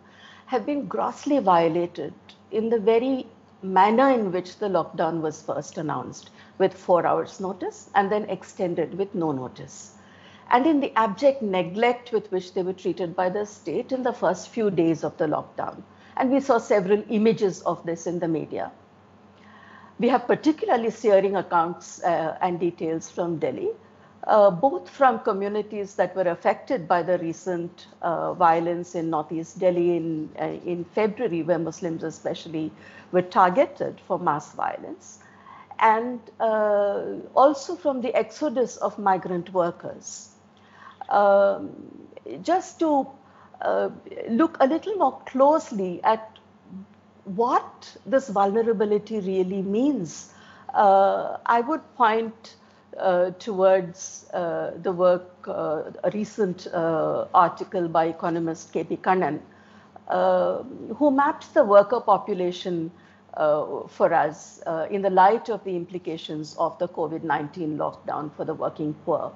have 0.47 0.65
been 0.65 0.87
grossly 0.87 1.39
violated 1.39 2.15
in 2.51 2.71
the 2.71 2.79
very 2.79 3.27
manner 3.63 4.11
in 4.11 4.33
which 4.33 4.59
the 4.59 4.69
lockdown 4.69 5.21
was 5.21 5.43
first 5.43 5.77
announced 5.79 6.31
with 6.59 6.73
four 6.73 7.07
hours 7.07 7.41
notice 7.41 7.91
and 7.95 8.11
then 8.11 8.25
extended 8.31 8.97
with 8.97 9.15
no 9.15 9.33
notice. 9.33 9.95
And 10.51 10.67
in 10.67 10.81
the 10.81 10.93
abject 10.97 11.43
neglect 11.43 12.13
with 12.13 12.31
which 12.33 12.55
they 12.55 12.63
were 12.63 12.73
treated 12.73 13.15
by 13.15 13.29
the 13.29 13.45
state 13.45 13.93
in 13.93 14.03
the 14.03 14.13
first 14.13 14.49
few 14.49 14.71
days 14.71 15.05
of 15.05 15.17
the 15.19 15.27
lockdown. 15.27 15.83
And 16.17 16.31
we 16.31 16.41
saw 16.41 16.59
several 16.59 17.05
images 17.11 17.61
of 17.63 17.85
this 17.85 18.07
in 18.07 18.19
the 18.19 18.29
media. 18.29 18.73
We 19.99 20.09
have 20.09 20.27
particularly 20.27 20.91
searing 20.91 21.37
accounts 21.37 22.03
uh, 22.03 22.39
and 22.41 22.59
details 22.59 23.11
from 23.11 23.39
Delhi, 23.39 23.71
uh, 24.29 24.51
both 24.51 24.91
from 24.91 25.19
communities 25.21 25.95
that 25.95 26.15
were 26.15 26.29
affected 26.29 26.87
by 26.87 27.03
the 27.03 27.17
recent 27.19 27.87
uh, 28.03 28.35
violence 28.35 28.95
in 28.95 29.09
Northeast 29.09 29.59
Delhi 29.59 29.97
in, 29.97 30.29
uh, 30.39 30.45
in 30.67 30.85
February, 30.85 31.43
where 31.43 31.59
Muslims 31.59 32.03
especially 32.03 32.71
were 33.11 33.23
targeted 33.23 33.99
for 34.07 34.19
mass 34.19 34.53
violence, 34.53 35.21
and 35.79 36.21
uh, 36.41 37.15
also 37.35 37.75
from 37.75 38.03
the 38.03 38.15
exodus 38.15 38.77
of 38.77 38.99
migrant 38.99 39.51
workers. 39.55 40.29
Um, 41.09 41.71
just 42.43 42.79
to 42.81 43.07
uh, 43.63 43.89
look 44.29 44.59
a 44.61 44.67
little 44.67 44.95
more 44.97 45.19
closely 45.25 46.05
at 46.05 46.39
what 47.25 47.97
this 48.05 48.29
vulnerability 48.29 49.21
really 49.21 49.63
means, 49.63 50.35
I 50.75 51.65
would 51.67 51.81
point 51.97 52.57
uh, 52.99 53.31
towards 53.39 54.27
uh, 54.33 54.73
the 54.83 54.93
work, 54.93 55.47
uh, 55.47 55.91
a 56.05 56.11
recent 56.13 56.67
uh, 56.69 57.27
article 57.35 57.89
by 57.89 58.07
economist 58.07 58.73
K.P. 58.73 58.97
Kannan, 58.97 59.41
uh, 60.09 60.63
who 60.97 61.11
maps 61.11 61.49
the 61.49 61.65
worker 61.65 62.01
population 62.01 62.91
uh, 63.35 63.87
for 63.89 64.13
us 64.13 64.61
in 64.91 65.03
the 65.03 65.11
light 65.11 65.49
of 65.49 65.63
the 65.65 65.77
implications 65.77 66.57
of 66.59 66.79
the 66.79 66.89
COVID 66.89 67.23
19 67.23 67.77
lockdown 67.77 68.35
for 68.35 68.45
the 68.45 68.55
working 68.55 68.95
poor. 69.05 69.33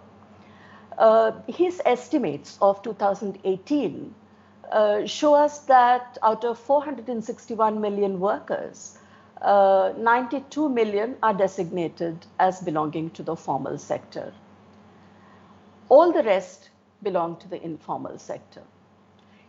his 1.46 1.80
estimates 1.84 2.58
of 2.60 2.82
2018 2.82 4.14
show 5.06 5.34
us 5.34 5.60
that 5.60 6.18
out 6.22 6.44
of 6.44 6.58
461 6.58 7.80
million 7.80 8.18
workers, 8.18 8.98
uh, 9.42 9.92
92 9.98 10.68
million 10.68 11.16
are 11.22 11.34
designated 11.34 12.26
as 12.38 12.60
belonging 12.60 13.10
to 13.10 13.22
the 13.22 13.36
formal 13.36 13.78
sector. 13.78 14.32
All 15.88 16.12
the 16.12 16.22
rest 16.22 16.70
belong 17.02 17.36
to 17.36 17.48
the 17.48 17.62
informal 17.62 18.18
sector. 18.18 18.62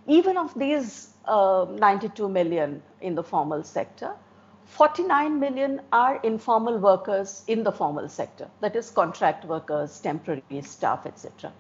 Even 0.08 0.38
of 0.38 0.58
these 0.58 1.14
uh, 1.26 1.66
92 1.70 2.28
million 2.28 2.82
in 3.02 3.16
the 3.16 3.24
formal 3.24 3.64
sector, 3.64 4.14
49 4.66 5.40
million 5.40 5.82
are 5.92 6.20
informal 6.24 6.80
workers 6.80 7.44
in 7.48 7.64
the 7.64 7.72
formal 7.72 8.10
sector, 8.10 8.50
that 8.62 8.76
is, 8.76 8.90
contract 8.90 9.46
workers, 9.46 10.00
temporary 10.00 10.62
staff, 10.64 11.06
etc. 11.06 11.54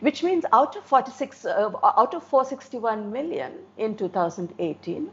Which 0.00 0.22
means 0.22 0.46
out 0.52 0.76
of 0.76 0.84
46, 0.84 1.44
uh, 1.44 1.70
out 1.82 2.14
of 2.14 2.22
461 2.22 3.12
million 3.12 3.52
in 3.76 3.96
2018, 3.96 5.10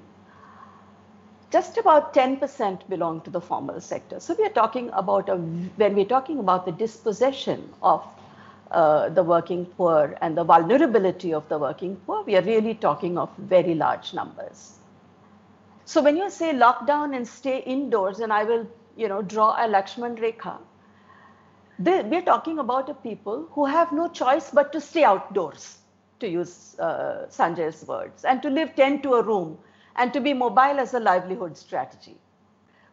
just 1.52 1.78
about 1.78 2.14
10% 2.14 2.88
belong 2.90 3.22
to 3.22 3.30
the 3.30 3.40
formal 3.42 3.80
sector. 3.80 4.20
So 4.20 4.36
we 4.38 4.46
are 4.46 4.50
talking 4.50 4.90
about, 4.94 5.30
a, 5.30 5.36
when 5.36 5.96
we're 5.96 6.06
talking 6.06 6.40
about 6.40 6.66
the 6.66 6.72
dispossession 6.72 7.74
of 7.82 8.06
uh, 8.72 9.10
the 9.10 9.24
working 9.24 9.66
poor 9.66 10.18
and 10.22 10.38
the 10.38 10.44
vulnerability 10.44 11.34
of 11.34 11.48
the 11.48 11.58
working 11.58 11.96
poor, 12.06 12.24
we 12.24 12.36
are 12.36 12.42
really 12.42 12.74
talking 12.74 13.18
of 13.18 13.30
very 13.38 13.76
large 13.76 14.14
numbers. 14.14 14.74
So 15.86 16.02
when 16.02 16.18
you 16.18 16.30
say 16.30 16.52
lockdown 16.52 17.16
and 17.16 17.26
stay 17.26 17.60
indoors, 17.60 18.20
and 18.20 18.34
I 18.34 18.44
will, 18.44 18.68
you 18.98 19.08
know, 19.08 19.22
draw 19.22 19.52
a 19.54 19.70
Lakshman 19.70 20.18
Rekha, 20.20 20.58
we're 21.80 22.24
talking 22.24 22.60
about 22.60 22.90
a 22.90 22.94
people 22.94 23.48
who 23.52 23.66
have 23.66 23.94
no 23.94 24.10
choice 24.10 24.50
but 24.52 24.74
to 24.74 24.82
stay 24.82 25.06
outdoors, 25.06 25.78
to 26.20 26.28
use 26.28 26.76
uh, 26.80 27.28
Sanjay's 27.30 27.86
words, 27.88 28.26
and 28.26 28.42
to 28.42 28.50
live 28.50 28.76
10 28.76 29.02
to 29.04 29.14
a 29.14 29.22
room 29.22 29.58
and 29.98 30.14
to 30.14 30.22
be 30.22 30.34
mobile 30.34 30.80
as 30.80 30.94
a 30.94 31.00
livelihood 31.00 31.58
strategy. 31.58 32.18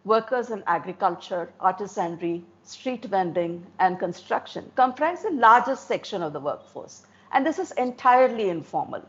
Workers 0.04 0.50
in 0.50 0.62
agriculture, 0.66 1.52
artisanry, 1.60 2.42
street 2.62 3.04
vending, 3.04 3.66
and 3.78 3.98
construction 3.98 4.70
comprise 4.76 5.22
the 5.22 5.30
largest 5.30 5.86
section 5.88 6.22
of 6.22 6.32
the 6.32 6.40
workforce, 6.40 7.06
and 7.32 7.46
this 7.46 7.58
is 7.58 7.72
entirely 7.72 8.48
informal. 8.48 9.02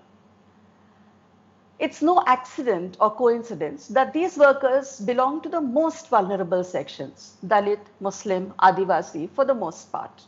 it's 1.79 2.01
no 2.01 2.23
accident 2.25 2.95
or 2.99 3.09
coincidence 3.15 3.87
that 3.87 4.13
these 4.13 4.37
workers 4.37 4.99
belong 5.01 5.41
to 5.41 5.49
the 5.49 5.61
most 5.61 6.09
vulnerable 6.09 6.63
sections 6.63 7.37
Dalit, 7.45 7.79
Muslim, 7.99 8.53
Adivasi, 8.59 9.29
for 9.29 9.45
the 9.45 9.53
most 9.53 9.91
part. 9.91 10.23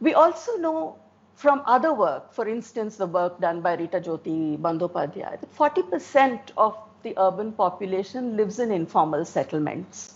We 0.00 0.14
also 0.14 0.56
know 0.56 0.98
from 1.34 1.62
other 1.66 1.94
work, 1.94 2.32
for 2.32 2.48
instance, 2.48 2.96
the 2.96 3.06
work 3.06 3.40
done 3.40 3.60
by 3.60 3.74
Rita 3.74 4.00
Jyoti 4.00 4.58
Bandopadhyay, 4.58 5.38
40% 5.56 6.50
of 6.56 6.76
the 7.02 7.14
urban 7.16 7.52
population 7.52 8.36
lives 8.36 8.58
in 8.58 8.70
informal 8.70 9.24
settlements 9.24 10.14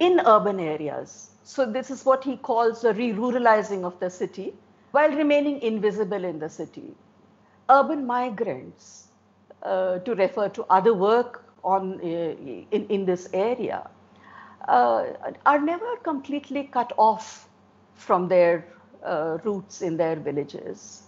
in 0.00 0.20
urban 0.26 0.58
areas. 0.60 1.30
So, 1.44 1.64
this 1.64 1.90
is 1.90 2.04
what 2.04 2.24
he 2.24 2.36
calls 2.36 2.82
the 2.82 2.92
re 2.94 3.12
ruralizing 3.12 3.84
of 3.84 3.98
the 4.00 4.10
city 4.10 4.54
while 4.90 5.10
remaining 5.10 5.60
invisible 5.62 6.24
in 6.24 6.38
the 6.38 6.48
city 6.48 6.94
urban 7.70 8.06
migrants, 8.06 9.08
uh, 9.62 9.98
to 9.98 10.14
refer 10.14 10.48
to 10.48 10.64
other 10.70 10.94
work 10.94 11.44
on, 11.64 12.00
uh, 12.00 12.06
in, 12.06 12.86
in 12.88 13.04
this 13.04 13.28
area, 13.32 13.88
uh, 14.68 15.04
are 15.44 15.60
never 15.60 15.96
completely 16.02 16.64
cut 16.64 16.92
off 16.96 17.48
from 17.94 18.28
their 18.28 18.64
roots 19.44 19.82
in 19.82 19.96
their 19.96 20.16
villages. 20.16 21.02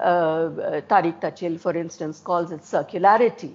Uh, 0.00 0.02
uh, 0.02 0.80
Tariq 0.82 1.20
Thachil, 1.20 1.60
for 1.60 1.76
instance, 1.76 2.20
calls 2.20 2.50
it 2.50 2.60
circularity, 2.60 3.52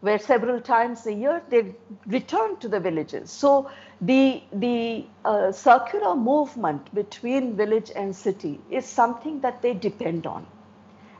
where 0.00 0.18
several 0.18 0.60
times 0.60 1.06
a 1.06 1.12
year 1.12 1.42
they 1.48 1.74
return 2.06 2.56
to 2.58 2.68
the 2.68 2.80
villages. 2.80 3.30
So 3.30 3.70
the, 4.00 4.42
the 4.52 5.04
circular 5.52 6.16
movement 6.16 6.92
between 6.94 7.56
village 7.56 7.90
and 7.94 8.14
city 8.14 8.60
is 8.70 8.84
something 8.86 9.40
that 9.40 9.62
they 9.62 9.74
depend 9.74 10.26
on. 10.26 10.46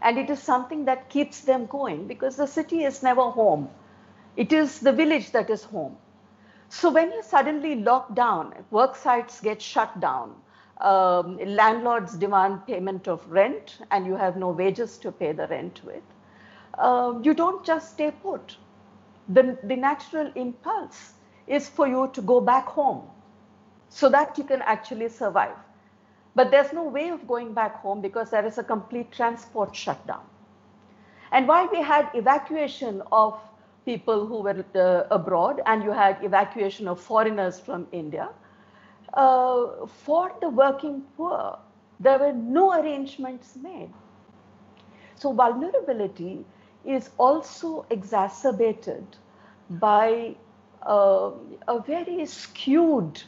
And 0.03 0.19
it 0.19 0.31
is 0.31 0.41
something 0.41 0.85
that 0.85 1.09
keeps 1.09 1.41
them 1.41 1.67
going 1.67 2.07
because 2.07 2.37
the 2.37 2.47
city 2.47 2.85
is 2.85 3.03
never 3.03 3.23
home. 3.23 3.69
It 4.37 4.53
is 4.53 4.81
the 4.81 4.93
village 4.93 5.33
that 5.33 5.51
is 5.51 5.65
home. 5.65 5.97
So 6.69 6.91
when 6.91 7.11
you 7.11 7.23
suddenly 7.23 7.77
lock 7.77 8.15
down, 8.15 8.55
work 8.71 8.95
sites 8.95 9.41
get 9.41 9.63
shut 9.63 9.99
down, 10.01 10.35
um, 10.81 11.39
landlords 11.39 12.15
demand 12.17 12.67
payment 12.67 13.09
of 13.09 13.31
rent, 13.31 13.79
and 13.91 14.07
you 14.07 14.15
have 14.17 14.37
no 14.37 14.51
wages 14.51 14.97
to 14.99 15.13
pay 15.13 15.33
the 15.33 15.47
rent 15.49 15.83
with, 15.85 16.03
uh, 16.79 17.15
you 17.23 17.35
don't 17.35 17.65
just 17.65 17.93
stay 17.93 18.11
put. 18.11 18.57
The, 19.29 19.59
the 19.63 19.77
natural 19.77 20.33
impulse 20.35 21.15
is 21.47 21.69
for 21.69 21.87
you 21.87 22.11
to 22.13 22.23
go 22.23 22.41
back 22.41 22.67
home 22.67 23.03
so 23.89 24.09
that 24.11 24.37
you 24.39 24.45
can 24.45 24.63
actually 24.63 25.09
survive. 25.09 25.57
But 26.35 26.51
there's 26.51 26.73
no 26.73 26.85
way 26.85 27.09
of 27.11 27.27
going 27.27 27.53
back 27.55 27.77
home 27.81 28.01
because 28.01 28.31
there 28.31 28.47
is 28.47 28.59
a 28.59 28.65
complete 28.65 29.11
transport 29.13 29.75
shutdown. 29.75 30.25
And 31.33 31.49
while 31.49 31.69
we 31.71 31.83
had 31.83 32.09
evacuation 32.15 33.03
of 33.13 33.41
people 33.85 34.27
who 34.27 34.43
were 34.43 34.65
uh, 34.75 35.05
abroad 35.11 35.61
and 35.67 35.83
you 35.83 35.91
had 35.93 36.23
evacuation 36.25 36.89
of 36.89 37.01
foreigners 37.01 37.59
from 37.61 37.87
India, 37.93 38.29
uh, 39.15 39.87
for 39.87 40.33
the 40.41 40.49
working 40.49 41.03
poor, 41.17 41.59
there 42.01 42.19
were 42.19 42.33
no 42.33 42.73
arrangements 42.73 43.57
made. 43.57 43.93
So 45.17 45.33
vulnerability 45.33 46.45
is 46.85 47.11
also 47.19 47.87
exacerbated 47.91 49.05
by 49.71 50.37
uh, 50.87 51.31
a 51.67 51.81
very 51.81 52.25
skewed 52.27 53.23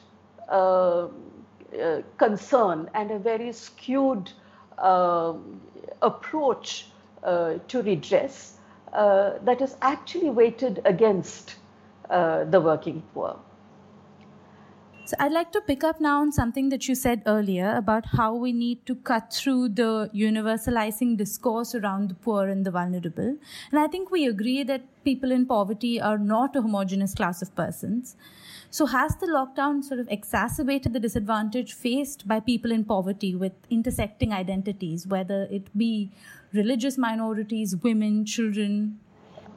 uh, 0.49 1.09
uh, 1.81 2.03
concern 2.17 2.91
and 2.95 3.11
a 3.11 3.19
very 3.19 3.53
skewed 3.53 4.33
uh, 4.79 5.35
approach 6.03 6.87
uh, 7.23 7.55
to 7.69 7.83
redress 7.83 8.59
uh, 8.93 9.39
that 9.43 9.61
is 9.61 9.77
actually 9.83 10.31
weighted 10.31 10.81
against 10.85 11.57
uh, 12.09 12.45
the 12.45 12.61
working 12.61 13.03
poor. 13.15 13.39
So 15.11 15.17
I'd 15.19 15.33
like 15.33 15.51
to 15.55 15.61
pick 15.61 15.83
up 15.83 16.01
now 16.01 16.21
on 16.21 16.31
something 16.31 16.69
that 16.69 16.87
you 16.87 16.95
said 16.95 17.25
earlier 17.27 17.75
about 17.75 18.07
how 18.07 18.33
we 18.33 18.53
need 18.53 18.87
to 18.87 18.95
cut 18.95 19.33
through 19.33 19.71
the 19.71 20.09
universalizing 20.15 21.17
discourse 21.17 21.75
around 21.75 22.11
the 22.11 22.15
poor 22.15 22.47
and 22.47 22.65
the 22.65 22.71
vulnerable. 22.71 23.37
And 23.73 23.81
I 23.81 23.89
think 23.89 24.13
we 24.13 24.29
agree 24.29 24.63
that 24.63 24.83
people 25.03 25.33
in 25.33 25.47
poverty 25.47 26.01
are 26.01 26.17
not 26.17 26.55
a 26.55 26.63
homogenous 26.63 27.13
class 27.13 27.43
of 27.43 27.53
persons. 27.57 28.15
So, 28.71 28.87
has 28.87 29.17
the 29.17 29.27
lockdown 29.27 29.83
sort 29.83 29.99
of 29.99 30.07
exacerbated 30.09 30.93
the 30.93 31.01
disadvantage 31.01 31.75
faced 31.75 32.29
by 32.29 32.39
people 32.39 32.71
in 32.71 32.85
poverty 32.85 33.35
with 33.35 33.55
intersecting 33.69 34.33
identities, 34.33 35.09
whether 35.09 35.49
it 35.51 35.77
be 35.77 36.13
religious 36.53 36.97
minorities, 36.97 37.75
women, 37.75 38.25
children? 38.25 39.01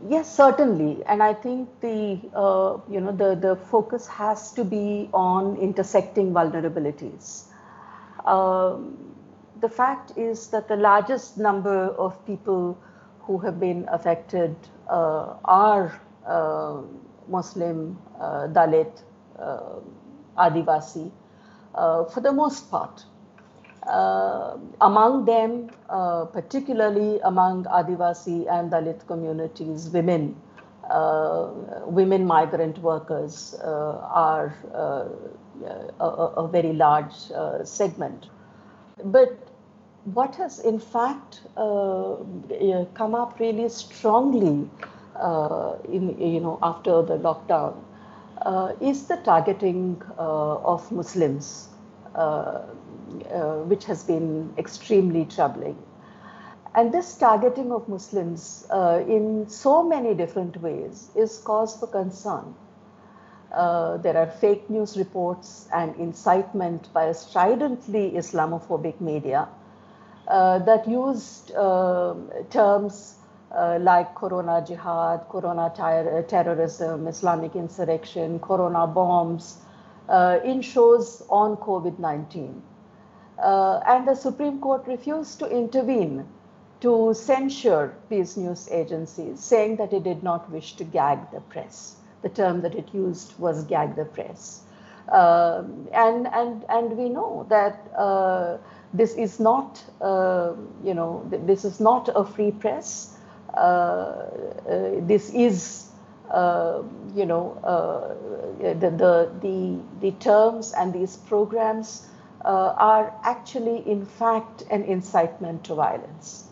Yes, 0.09 0.35
certainly, 0.35 1.03
and 1.05 1.23
I 1.23 1.33
think 1.33 1.69
the 1.79 2.19
uh, 2.35 2.77
you 2.89 2.99
know 2.99 3.11
the 3.13 3.35
the 3.35 3.55
focus 3.55 4.05
has 4.07 4.51
to 4.53 4.65
be 4.65 5.09
on 5.13 5.55
intersecting 5.57 6.33
vulnerabilities. 6.33 7.45
Um, 8.25 8.97
the 9.61 9.69
fact 9.69 10.11
is 10.17 10.47
that 10.47 10.67
the 10.67 10.75
largest 10.75 11.37
number 11.37 11.87
of 12.07 12.19
people 12.25 12.77
who 13.21 13.37
have 13.39 13.59
been 13.61 13.87
affected 13.89 14.55
uh, 14.89 15.35
are 15.45 16.01
uh, 16.27 16.81
Muslim, 17.29 17.97
uh, 18.19 18.47
Dalit, 18.47 19.03
uh, 19.39 19.79
Adivasi, 20.37 21.11
uh, 21.75 22.03
for 22.05 22.19
the 22.19 22.31
most 22.31 22.69
part. 22.69 23.05
Among 23.87 25.25
them, 25.25 25.69
particularly 26.33 27.19
among 27.23 27.65
Adivasi 27.65 28.47
and 28.51 28.71
Dalit 28.71 29.05
communities, 29.07 29.89
women, 29.89 30.35
women 31.85 32.25
migrant 32.25 32.77
workers 32.79 33.55
are 33.63 34.55
a, 34.73 36.05
a, 36.05 36.47
very 36.47 36.73
large 36.73 37.13
segment. 37.63 38.27
But 39.03 39.37
what 40.05 40.35
has 40.35 40.59
in 40.59 40.79
fact 40.79 41.41
uh, 41.55 42.17
come 42.93 43.15
up 43.15 43.39
really 43.39 43.69
strongly 43.69 44.69
uh, 45.15 45.75
in 45.89 46.19
you 46.19 46.39
know 46.39 46.59
after 46.61 47.01
the 47.01 47.17
lockdown 47.17 47.75
uh, 48.41 48.73
is 48.81 49.07
the 49.07 49.15
targeting 49.17 50.01
uh, 50.17 50.55
of 50.57 50.91
Muslims, 50.91 51.69
uh, 52.15 52.63
which 53.67 53.85
has 53.85 54.03
been 54.03 54.53
extremely 54.57 55.25
troubling. 55.25 55.77
And 56.75 56.91
this 56.91 57.15
targeting 57.17 57.71
of 57.71 57.87
Muslims 57.87 58.67
in 58.71 59.47
so 59.47 59.83
many 59.83 60.13
different 60.13 60.61
ways 60.61 61.09
is 61.15 61.37
cause 61.39 61.75
for 61.77 61.87
concern. 61.87 62.55
Uh, 63.53 63.97
there 63.97 64.17
are 64.17 64.25
fake 64.25 64.67
news 64.67 64.97
reports 64.97 65.67
and 65.71 65.95
incitement 65.97 66.91
by 66.91 67.05
a 67.05 67.13
stridently 67.13 68.11
Islamophobic 68.11 68.99
media 68.99 69.47
uh, 70.27 70.57
that 70.59 70.87
used 70.87 71.51
uh, 71.53 72.15
terms 72.49 73.15
uh, 73.51 73.77
like 73.79 74.15
Corona 74.15 74.63
Jihad, 74.65 75.27
Corona 75.29 75.71
ter- 75.75 76.17
uh, 76.17 76.21
terrorism, 76.23 77.07
Islamic 77.07 77.55
insurrection, 77.55 78.39
Corona 78.39 78.87
bombs, 78.87 79.59
uh, 80.09 80.39
in 80.43 80.61
shows 80.61 81.21
on 81.29 81.55
COVID 81.57 81.99
19. 81.99 82.59
Uh, 83.41 83.79
and 83.87 84.07
the 84.07 84.15
Supreme 84.15 84.59
Court 84.59 84.85
refused 84.87 85.39
to 85.39 85.49
intervene 85.49 86.25
to 86.81 87.13
censure 87.13 87.95
these 88.09 88.37
news 88.37 88.67
agencies, 88.71 89.39
saying 89.39 89.77
that 89.77 89.93
it 89.93 90.03
did 90.03 90.21
not 90.23 90.51
wish 90.51 90.73
to 90.75 90.83
gag 90.83 91.19
the 91.31 91.39
press. 91.41 91.95
The 92.21 92.29
term 92.29 92.61
that 92.61 92.75
it 92.75 92.93
used 92.93 93.37
was 93.39 93.63
gag 93.63 93.95
the 93.95 94.05
press. 94.05 94.61
Um, 95.09 95.87
and, 95.93 96.27
and, 96.27 96.65
and 96.69 96.97
we 96.97 97.09
know 97.09 97.45
that 97.49 97.91
uh, 97.97 98.57
this 98.93 99.15
is 99.15 99.39
not, 99.39 99.83
uh, 100.01 100.53
you 100.83 100.93
know, 100.93 101.25
th- 101.29 101.41
this 101.45 101.65
is 101.65 101.79
not 101.79 102.09
a 102.15 102.23
free 102.25 102.51
press. 102.51 103.17
Uh, 103.53 103.57
uh, 103.57 104.25
this 105.01 105.29
is 105.31 105.89
uh, 106.31 106.81
you 107.15 107.25
know, 107.25 107.53
uh, 107.63 108.15
the, 108.73 108.89
the, 108.89 109.31
the, 109.41 109.79
the 110.01 110.11
terms 110.19 110.73
and 110.73 110.93
these 110.93 111.17
programs 111.17 112.07
uh, 112.45 112.75
are 112.77 113.13
actually, 113.23 113.89
in 113.89 114.05
fact, 114.05 114.63
an 114.69 114.83
incitement 114.83 115.63
to 115.65 115.75
violence. 115.75 116.49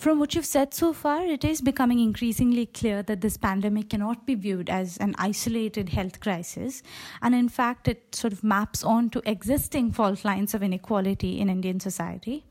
From 0.00 0.18
what 0.18 0.34
you've 0.34 0.46
said 0.46 0.72
so 0.72 0.94
far, 0.94 1.26
it 1.26 1.44
is 1.44 1.60
becoming 1.60 1.98
increasingly 1.98 2.64
clear 2.64 3.02
that 3.02 3.20
this 3.20 3.36
pandemic 3.36 3.90
cannot 3.90 4.24
be 4.24 4.34
viewed 4.34 4.70
as 4.70 4.96
an 4.96 5.14
isolated 5.18 5.90
health 5.90 6.20
crisis. 6.20 6.82
And 7.20 7.34
in 7.34 7.50
fact, 7.50 7.86
it 7.86 8.14
sort 8.14 8.32
of 8.32 8.42
maps 8.42 8.82
onto 8.82 9.20
existing 9.26 9.92
fault 9.92 10.24
lines 10.24 10.54
of 10.54 10.62
inequality 10.62 11.38
in 11.38 11.50
Indian 11.50 11.80
society. 11.80 12.46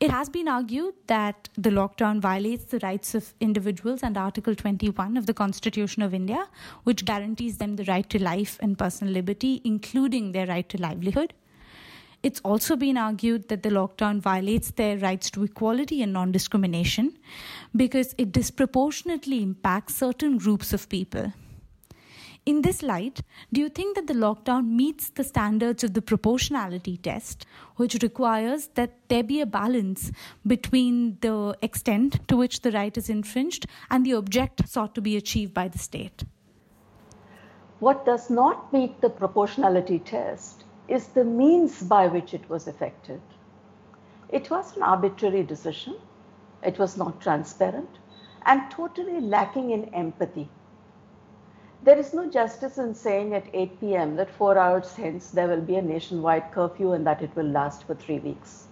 It 0.00 0.12
has 0.12 0.28
been 0.28 0.46
argued 0.46 0.94
that 1.08 1.48
the 1.56 1.70
lockdown 1.70 2.20
violates 2.20 2.66
the 2.66 2.78
rights 2.84 3.16
of 3.16 3.34
individuals 3.40 4.04
and 4.04 4.16
Article 4.16 4.54
21 4.54 5.16
of 5.16 5.26
the 5.26 5.34
Constitution 5.34 6.02
of 6.02 6.14
India, 6.14 6.46
which 6.84 7.04
guarantees 7.04 7.56
them 7.58 7.74
the 7.74 7.84
right 7.86 8.08
to 8.10 8.22
life 8.22 8.58
and 8.60 8.78
personal 8.78 9.12
liberty, 9.12 9.60
including 9.64 10.30
their 10.30 10.46
right 10.46 10.68
to 10.68 10.80
livelihood. 10.80 11.34
It's 12.22 12.40
also 12.44 12.76
been 12.76 12.96
argued 12.96 13.48
that 13.48 13.64
the 13.64 13.70
lockdown 13.70 14.20
violates 14.20 14.70
their 14.70 14.98
rights 14.98 15.32
to 15.32 15.42
equality 15.42 16.00
and 16.00 16.12
non 16.12 16.30
discrimination 16.30 17.18
because 17.74 18.14
it 18.18 18.30
disproportionately 18.30 19.42
impacts 19.42 19.96
certain 19.96 20.38
groups 20.38 20.72
of 20.72 20.88
people. 20.88 21.32
In 22.48 22.62
this 22.62 22.82
light, 22.82 23.20
do 23.52 23.60
you 23.60 23.68
think 23.68 23.94
that 23.94 24.06
the 24.06 24.14
lockdown 24.14 24.68
meets 24.68 25.10
the 25.10 25.22
standards 25.22 25.84
of 25.84 25.92
the 25.92 26.00
proportionality 26.00 26.96
test, 26.96 27.44
which 27.76 27.98
requires 28.02 28.68
that 28.68 28.94
there 29.08 29.22
be 29.22 29.42
a 29.42 29.44
balance 29.44 30.10
between 30.46 31.18
the 31.20 31.58
extent 31.60 32.26
to 32.26 32.38
which 32.38 32.62
the 32.62 32.72
right 32.72 32.96
is 32.96 33.10
infringed 33.10 33.66
and 33.90 34.06
the 34.06 34.14
object 34.14 34.66
sought 34.66 34.94
to 34.94 35.02
be 35.02 35.14
achieved 35.14 35.52
by 35.52 35.68
the 35.68 35.76
state? 35.76 36.24
What 37.80 38.06
does 38.06 38.30
not 38.30 38.72
meet 38.72 39.02
the 39.02 39.10
proportionality 39.10 39.98
test 39.98 40.64
is 40.88 41.08
the 41.08 41.24
means 41.24 41.82
by 41.82 42.06
which 42.06 42.32
it 42.32 42.48
was 42.48 42.66
effected. 42.66 43.20
It 44.30 44.48
was 44.48 44.74
an 44.74 44.82
arbitrary 44.82 45.42
decision, 45.42 45.96
it 46.62 46.78
was 46.78 46.96
not 46.96 47.20
transparent, 47.20 47.98
and 48.46 48.70
totally 48.70 49.20
lacking 49.20 49.72
in 49.72 49.92
empathy. 49.92 50.48
There 51.88 51.98
is 51.98 52.12
no 52.12 52.28
justice 52.28 52.76
in 52.76 52.94
saying 52.94 53.32
at 53.32 53.46
8 53.54 53.80
p.m. 53.80 54.16
that 54.16 54.28
four 54.28 54.58
hours 54.58 54.94
hence 54.94 55.30
there 55.30 55.48
will 55.48 55.62
be 55.62 55.76
a 55.76 55.80
nationwide 55.80 56.52
curfew 56.52 56.92
and 56.92 57.06
that 57.06 57.22
it 57.22 57.34
will 57.34 57.46
last 57.46 57.84
for 57.84 57.94
three 57.94 58.18
weeks. 58.18 58.66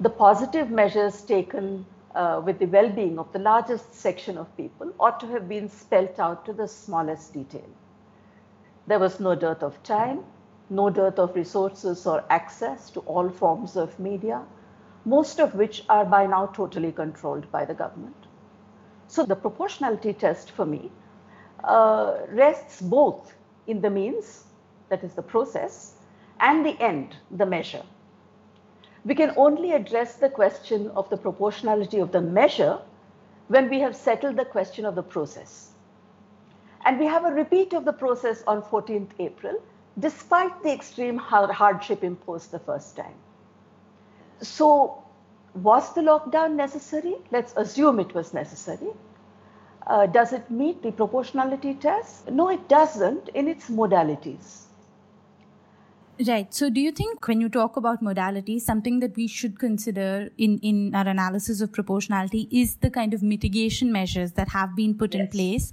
The 0.00 0.10
positive 0.10 0.72
measures 0.72 1.22
taken 1.22 1.86
uh, 2.16 2.42
with 2.44 2.58
the 2.58 2.66
well 2.66 2.88
being 2.88 3.20
of 3.20 3.32
the 3.32 3.38
largest 3.38 3.94
section 3.94 4.36
of 4.36 4.56
people 4.56 4.92
ought 4.98 5.20
to 5.20 5.28
have 5.28 5.48
been 5.48 5.68
spelt 5.68 6.18
out 6.18 6.44
to 6.46 6.52
the 6.52 6.66
smallest 6.66 7.34
detail. 7.34 7.70
There 8.88 8.98
was 8.98 9.20
no 9.20 9.36
dearth 9.36 9.62
of 9.62 9.80
time, 9.84 10.24
no 10.70 10.90
dearth 10.90 11.20
of 11.20 11.36
resources 11.36 12.04
or 12.04 12.24
access 12.30 12.90
to 12.90 13.00
all 13.02 13.28
forms 13.28 13.76
of 13.76 13.96
media, 14.00 14.42
most 15.04 15.38
of 15.38 15.54
which 15.54 15.84
are 15.88 16.04
by 16.04 16.26
now 16.26 16.46
totally 16.46 16.90
controlled 16.90 17.48
by 17.52 17.64
the 17.64 17.74
government. 17.74 18.26
So 19.06 19.24
the 19.24 19.36
proportionality 19.36 20.12
test 20.12 20.50
for 20.50 20.66
me 20.66 20.90
uh, 21.64 22.18
rests 22.28 22.80
both 22.80 23.34
in 23.66 23.80
the 23.80 23.90
means, 23.90 24.44
that 24.88 25.04
is 25.04 25.14
the 25.14 25.22
process, 25.22 25.94
and 26.40 26.64
the 26.64 26.80
end, 26.80 27.16
the 27.30 27.46
measure. 27.46 27.82
We 29.04 29.14
can 29.14 29.32
only 29.36 29.72
address 29.72 30.16
the 30.16 30.28
question 30.28 30.88
of 30.90 31.08
the 31.08 31.16
proportionality 31.16 31.98
of 31.98 32.12
the 32.12 32.20
measure 32.20 32.78
when 33.48 33.68
we 33.68 33.80
have 33.80 33.96
settled 33.96 34.36
the 34.36 34.44
question 34.44 34.84
of 34.84 34.94
the 34.94 35.02
process. 35.02 35.70
And 36.84 36.98
we 36.98 37.06
have 37.06 37.24
a 37.24 37.32
repeat 37.32 37.72
of 37.72 37.84
the 37.84 37.92
process 37.92 38.42
on 38.46 38.62
14th 38.62 39.10
April, 39.18 39.62
despite 39.98 40.62
the 40.62 40.72
extreme 40.72 41.18
hardship 41.18 42.04
imposed 42.04 42.50
the 42.50 42.58
first 42.58 42.96
time. 42.96 43.14
So, 44.40 45.02
was 45.54 45.92
the 45.94 46.00
lockdown 46.00 46.54
necessary? 46.54 47.16
Let's 47.30 47.52
assume 47.56 48.00
it 48.00 48.14
was 48.14 48.32
necessary. 48.32 48.90
Uh, 49.90 50.06
does 50.06 50.32
it 50.32 50.48
meet 50.48 50.82
the 50.84 50.92
proportionality 50.92 51.74
test? 51.74 52.30
No, 52.30 52.48
it 52.48 52.68
doesn't 52.68 53.28
in 53.30 53.48
its 53.48 53.68
modalities. 53.68 54.66
Right. 56.28 56.52
So, 56.54 56.68
do 56.70 56.80
you 56.80 56.92
think 56.92 57.26
when 57.26 57.40
you 57.40 57.48
talk 57.48 57.76
about 57.76 58.02
modalities, 58.02 58.60
something 58.60 59.00
that 59.00 59.16
we 59.16 59.26
should 59.26 59.58
consider 59.58 60.28
in, 60.36 60.58
in 60.58 60.94
our 60.94 61.08
analysis 61.08 61.60
of 61.60 61.72
proportionality 61.72 62.46
is 62.52 62.76
the 62.76 62.90
kind 62.90 63.14
of 63.14 63.22
mitigation 63.22 63.90
measures 63.90 64.32
that 64.32 64.50
have 64.50 64.76
been 64.76 64.94
put 64.94 65.14
yes. 65.14 65.22
in 65.22 65.28
place 65.28 65.72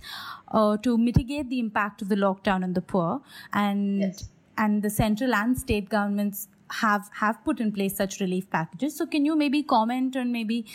uh, 0.52 0.78
to 0.78 0.98
mitigate 0.98 1.50
the 1.50 1.60
impact 1.60 2.02
of 2.02 2.10
the 2.10 2.16
lockdown 2.16 2.64
on 2.64 2.74
the 2.74 2.82
poor, 2.82 3.22
and 3.54 4.00
yes. 4.00 4.30
and 4.58 4.82
the 4.82 4.90
central 4.90 5.36
and 5.36 5.60
state 5.60 5.90
governments 5.90 6.48
have 6.72 7.10
have 7.14 7.44
put 7.44 7.60
in 7.60 7.72
place 7.72 7.98
such 7.98 8.20
relief 8.22 8.50
packages. 8.50 8.96
So, 8.96 9.06
can 9.06 9.26
you 9.26 9.36
maybe 9.36 9.62
comment 9.64 10.16
on 10.16 10.32
maybe 10.32 10.66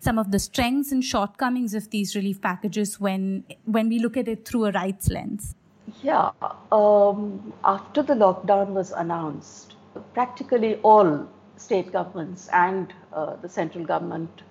some 0.00 0.18
of 0.18 0.30
the 0.30 0.38
strengths 0.38 0.92
and 0.92 1.04
shortcomings 1.04 1.74
of 1.74 1.90
these 1.90 2.14
relief 2.14 2.40
packages 2.40 3.00
when 3.00 3.44
when 3.64 3.88
we 3.88 3.98
look 3.98 4.16
at 4.16 4.28
it 4.28 4.46
through 4.46 4.66
a 4.66 4.72
rights 4.72 5.08
lens? 5.08 5.54
Yeah, 6.02 6.30
um, 6.70 7.52
after 7.64 8.02
the 8.02 8.14
lockdown 8.14 8.68
was 8.68 8.92
announced, 8.92 9.74
practically 10.14 10.76
all 10.76 11.28
state 11.56 11.92
governments 11.92 12.48
and 12.52 12.92
uh, 13.12 13.36
the 13.36 13.48
central 13.48 13.84
government 13.84 14.42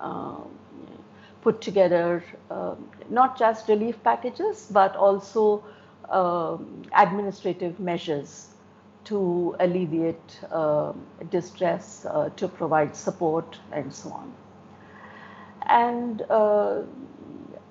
uh, 0.00 0.36
put 1.42 1.60
together 1.60 2.24
uh, 2.50 2.74
not 3.08 3.38
just 3.38 3.68
relief 3.68 4.02
packages 4.02 4.66
but 4.70 4.96
also 4.96 5.62
um, 6.08 6.82
administrative 6.96 7.78
measures 7.78 8.48
to 9.04 9.54
alleviate 9.60 10.40
distress, 11.30 12.04
uh, 12.06 12.28
to 12.30 12.48
provide 12.48 12.96
support, 12.96 13.56
and 13.70 13.94
so 13.94 14.10
on. 14.10 14.32
And 15.68 16.22
uh, 16.30 16.82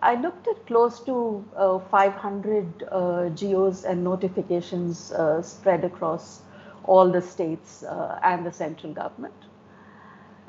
I 0.02 0.16
looked 0.16 0.48
at 0.48 0.66
close 0.68 1.00
to 1.02 1.44
uh, 1.56 1.80
500 1.80 2.84
uh, 2.92 3.30
GOs 3.30 3.86
and 3.86 4.04
notifications 4.04 5.12
uh, 5.12 5.42
spread 5.42 5.84
across 5.84 6.42
all 6.84 7.10
the 7.12 7.22
states 7.22 7.84
uh, 7.84 8.20
and 8.22 8.46
the 8.46 8.52
central 8.52 8.94
government. 8.94 9.34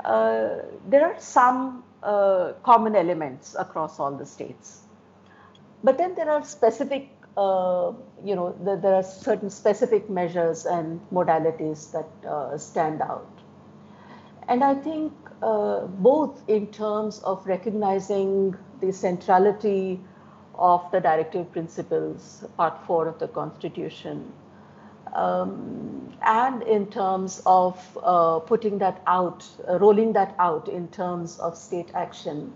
Uh, 0.05 0.59
there 0.89 1.05
are 1.07 1.19
some 1.21 1.83
common 2.63 2.95
elements 2.95 3.57
across 3.59 3.99
all 3.99 4.13
the 4.13 4.27
states. 4.27 4.83
But 5.83 5.99
then 5.99 6.15
there 6.15 6.31
are 6.31 6.45
specific, 6.45 7.09
you 7.37 8.35
know, 8.37 8.55
the, 8.63 8.77
there 8.77 8.95
are 8.95 9.03
certain 9.03 9.51
specific 9.51 10.09
measures 10.09 10.67
and 10.67 11.01
modalities 11.11 11.91
that 11.93 12.61
stand 12.61 13.03
out. 13.03 13.36
And 14.49 14.63
I 14.63 14.75
think 14.75 15.13
uh, 15.43 15.87
both 15.87 16.43
in 16.49 16.69
terms 16.69 17.19
of 17.21 17.47
recognizing 17.47 18.57
the 18.81 18.93
centrality 18.93 20.01
of 20.55 20.91
the 20.93 21.01
directive 21.01 21.51
principles, 21.53 22.45
part 22.57 22.85
four 22.87 23.09
of 23.09 23.19
the 23.19 23.29
Constitution, 23.29 24.33
um, 25.15 26.17
and 26.23 26.63
in 26.63 26.87
terms 26.87 27.43
of 27.47 27.99
uh, 28.03 28.39
putting 28.41 28.79
that 28.79 29.03
out, 29.07 29.47
uh, 29.69 29.79
rolling 29.79 30.13
that 30.13 30.35
out 30.39 30.69
in 30.69 30.89
terms 30.89 31.39
of 31.39 31.57
state 31.57 31.91
action, 31.95 32.53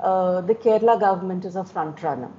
uh, 0.00 0.40
the 0.40 0.54
Kerala 0.54 0.98
government 0.98 1.44
is 1.44 1.56
a 1.56 1.64
front 1.64 2.02
runner. 2.02 2.30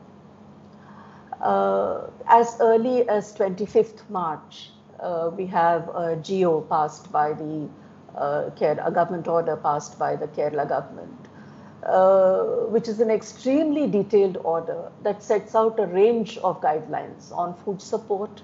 Uh, 1.41 2.07
as 2.27 2.57
early 2.59 3.07
as 3.07 3.33
25th 3.35 4.09
March, 4.09 4.71
uh, 4.99 5.31
we 5.35 5.45
have 5.45 5.87
a 5.89 6.21
GO 6.27 6.61
passed 6.61 7.11
by 7.11 7.33
the 7.33 7.69
a 8.15 8.91
government 8.93 9.27
order 9.27 9.55
passed 9.55 9.97
by 9.99 10.15
the 10.15 10.27
Kerala 10.27 10.67
government, 10.67 11.27
uh, 11.83 12.43
which 12.75 12.87
is 12.87 12.99
an 12.99 13.09
extremely 13.09 13.87
detailed 13.87 14.37
order 14.37 14.91
that 15.03 15.23
sets 15.23 15.55
out 15.55 15.79
a 15.79 15.85
range 15.87 16.37
of 16.39 16.61
guidelines 16.61 17.31
on 17.31 17.53
food 17.63 17.81
support, 17.81 18.41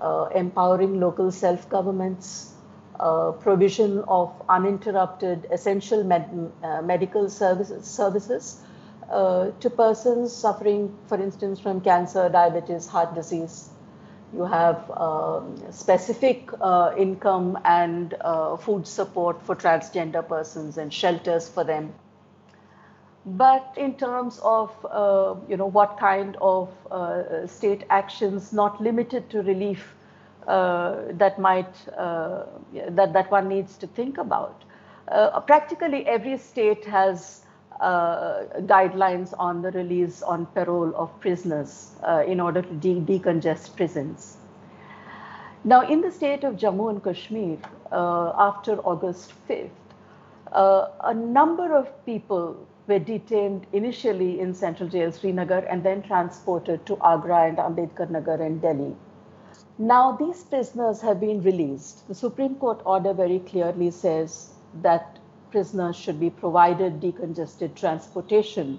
uh, 0.00 0.28
empowering 0.34 1.00
local 1.00 1.30
self 1.30 1.68
governments, 1.68 2.52
uh, 3.00 3.32
provision 3.32 4.00
of 4.08 4.32
uninterrupted 4.48 5.46
essential 5.50 6.04
med- 6.04 6.52
uh, 6.62 6.82
medical 6.82 7.28
services, 7.28 7.86
services 7.86 8.62
uh, 9.10 9.50
to 9.60 9.70
persons 9.70 10.32
suffering, 10.32 10.96
for 11.06 11.20
instance, 11.20 11.60
from 11.60 11.80
cancer, 11.80 12.28
diabetes, 12.28 12.86
heart 12.86 13.14
disease, 13.14 13.70
you 14.34 14.44
have 14.44 14.90
um, 14.90 15.56
specific 15.70 16.50
uh, 16.60 16.92
income 16.98 17.58
and 17.64 18.14
uh, 18.20 18.56
food 18.56 18.86
support 18.86 19.40
for 19.42 19.54
transgender 19.54 20.26
persons 20.26 20.76
and 20.78 20.92
shelters 20.92 21.48
for 21.48 21.64
them. 21.64 21.92
But 23.26 23.72
in 23.76 23.94
terms 23.94 24.38
of 24.42 24.70
uh, 24.90 25.34
you 25.48 25.56
know 25.56 25.66
what 25.66 25.98
kind 25.98 26.36
of 26.40 26.68
uh, 26.90 27.46
state 27.46 27.84
actions, 27.90 28.52
not 28.52 28.80
limited 28.82 29.30
to 29.30 29.42
relief, 29.42 29.94
uh, 30.46 30.96
that 31.12 31.38
might 31.38 31.74
uh, 31.96 32.44
that 32.90 33.12
that 33.14 33.30
one 33.30 33.48
needs 33.48 33.76
to 33.78 33.86
think 33.86 34.18
about. 34.18 34.64
practically 35.46 35.98
every 36.06 36.36
state 36.38 36.84
has 36.84 37.43
guidelines 38.72 39.34
on 39.38 39.62
the 39.62 39.70
release 39.72 40.22
on 40.22 40.46
parole 40.46 40.92
of 40.96 41.18
prisoners 41.20 41.96
uh, 42.02 42.22
in 42.26 42.40
order 42.40 42.62
to 42.62 42.74
de- 42.74 43.00
decongest 43.00 43.76
prisons. 43.76 44.36
Now, 45.64 45.80
in 45.88 46.00
the 46.02 46.10
state 46.10 46.44
of 46.44 46.56
Jammu 46.56 46.90
and 46.90 47.02
Kashmir, 47.02 47.58
uh, 47.92 48.32
after 48.38 48.78
August 48.80 49.32
5th, 49.48 49.70
uh, 50.52 50.88
a 51.04 51.14
number 51.14 51.74
of 51.74 51.88
people 52.06 52.56
were 52.86 52.98
detained 52.98 53.66
initially 53.72 54.40
in 54.40 54.54
central 54.54 54.88
jail 54.88 55.10
Srinagar 55.10 55.60
and 55.70 55.82
then 55.82 56.02
transported 56.02 56.84
to 56.86 56.98
Agra 57.02 57.46
and 57.48 57.56
Ambedkar 57.58 58.10
Nagar 58.10 58.40
and 58.42 58.60
Delhi. 58.60 58.94
Now, 59.78 60.12
these 60.12 60.44
prisoners 60.44 61.00
have 61.00 61.20
been 61.20 61.42
released. 61.42 62.06
The 62.08 62.14
Supreme 62.14 62.56
Court 62.56 62.80
order 62.84 63.12
very 63.12 63.40
clearly 63.40 63.90
says 63.90 64.50
that 64.82 65.18
prisoners 65.54 65.94
should 65.94 66.18
be 66.18 66.30
provided 66.30 67.00
decongested 67.00 67.76
transportation 67.76 68.76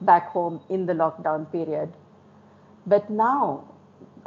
back 0.00 0.30
home 0.30 0.60
in 0.68 0.84
the 0.86 0.92
lockdown 0.92 1.44
period. 1.52 1.92
But 2.84 3.08
now, 3.08 3.62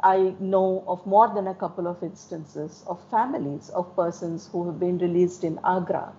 I 0.02 0.36
know 0.40 0.86
of 0.88 1.06
more 1.06 1.28
than 1.28 1.48
a 1.48 1.54
couple 1.54 1.86
of 1.86 2.02
instances 2.02 2.86
of 2.88 3.04
families 3.12 3.70
of 3.72 3.94
persons 3.94 4.48
who 4.54 4.66
have 4.68 4.80
been 4.80 5.00
released 5.00 5.44
in 5.44 5.60
Agra 5.66 6.14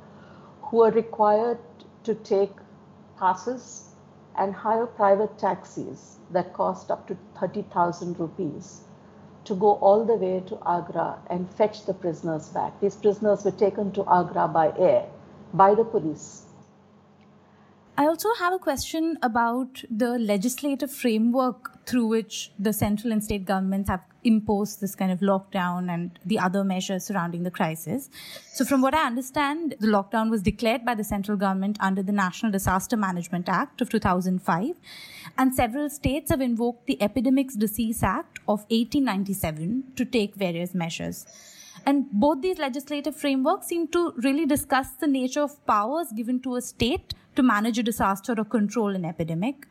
who 0.61 0.83
are 0.83 0.91
required 0.91 1.59
to 2.05 2.15
take 2.15 2.53
passes 3.19 3.95
and 4.37 4.53
hire 4.53 4.85
private 4.85 5.39
taxis 5.39 6.19
that 6.33 6.53
cost 6.53 6.91
up 6.91 7.09
to 7.09 7.17
30,000 7.41 8.21
rupees 8.21 8.83
to 9.45 9.55
go 9.55 9.73
all 9.77 10.05
the 10.05 10.21
way 10.27 10.43
to 10.49 10.59
Agra 10.67 11.19
and 11.31 11.49
fetch 11.49 11.87
the 11.87 11.95
prisoners 11.95 12.49
back. 12.51 12.79
These 12.81 12.97
prisoners 12.97 13.45
were 13.45 13.59
taken 13.67 13.93
to 13.93 14.05
Agra 14.07 14.49
by 14.49 14.73
air 14.77 15.07
by 15.53 15.75
the 15.75 15.85
police. 15.85 16.47
I 17.99 18.07
also 18.07 18.29
have 18.39 18.53
a 18.53 18.59
question 18.59 19.17
about 19.23 19.83
the 19.91 20.19
legislative 20.19 20.93
framework 20.93 21.87
through 21.87 22.07
which 22.09 22.53
the 22.59 22.75
central 22.75 23.11
and 23.11 23.25
state 23.25 23.47
governments 23.47 23.89
have 23.89 24.03
imposed 24.23 24.83
this 24.83 24.95
kind 24.95 25.11
of 25.11 25.21
lockdown 25.21 25.91
and 25.91 26.19
the 26.23 26.39
other 26.39 26.63
measures 26.63 27.05
surrounding 27.05 27.43
the 27.43 27.51
crisis. 27.51 28.11
So, 28.53 28.67
from 28.67 28.83
what 28.83 28.93
I 28.93 29.07
understand, 29.07 29.77
the 29.81 29.87
lockdown 29.87 30.31
was 30.31 30.43
declared 30.43 30.85
by 30.85 30.95
the 30.95 31.05
central 31.05 31.39
government 31.39 31.79
under 31.81 32.03
the 32.03 32.13
National 32.13 32.53
Disaster 32.53 32.99
Management 32.99 33.49
Act 33.49 33.81
of 33.81 33.89
2005, 33.89 34.77
and 35.39 35.55
several 35.55 35.89
states 35.89 36.31
have 36.31 36.43
invoked 36.43 36.87
the 36.87 37.01
Epidemics 37.01 37.55
Disease 37.55 38.03
Act 38.03 38.41
of 38.47 38.61
1897 38.69 39.93
to 39.97 40.05
take 40.05 40.35
various 40.35 40.75
measures. 40.75 41.25
And 41.87 42.11
both 42.11 42.43
these 42.43 42.59
legislative 42.59 43.17
frameworks 43.17 43.69
seem 43.69 43.87
to 43.89 44.13
really 44.17 44.45
discuss 44.45 44.89
the 45.01 45.07
nature 45.07 45.43
of 45.43 45.65
powers 45.67 46.09
given 46.17 46.41
to 46.41 46.57
a 46.57 46.61
state 46.61 47.15
to 47.37 47.45
manage 47.45 47.79
a 47.79 47.83
disaster 47.85 48.35
or 48.37 48.45
control 48.45 48.97
an 48.97 49.05
epidemic. 49.05 49.69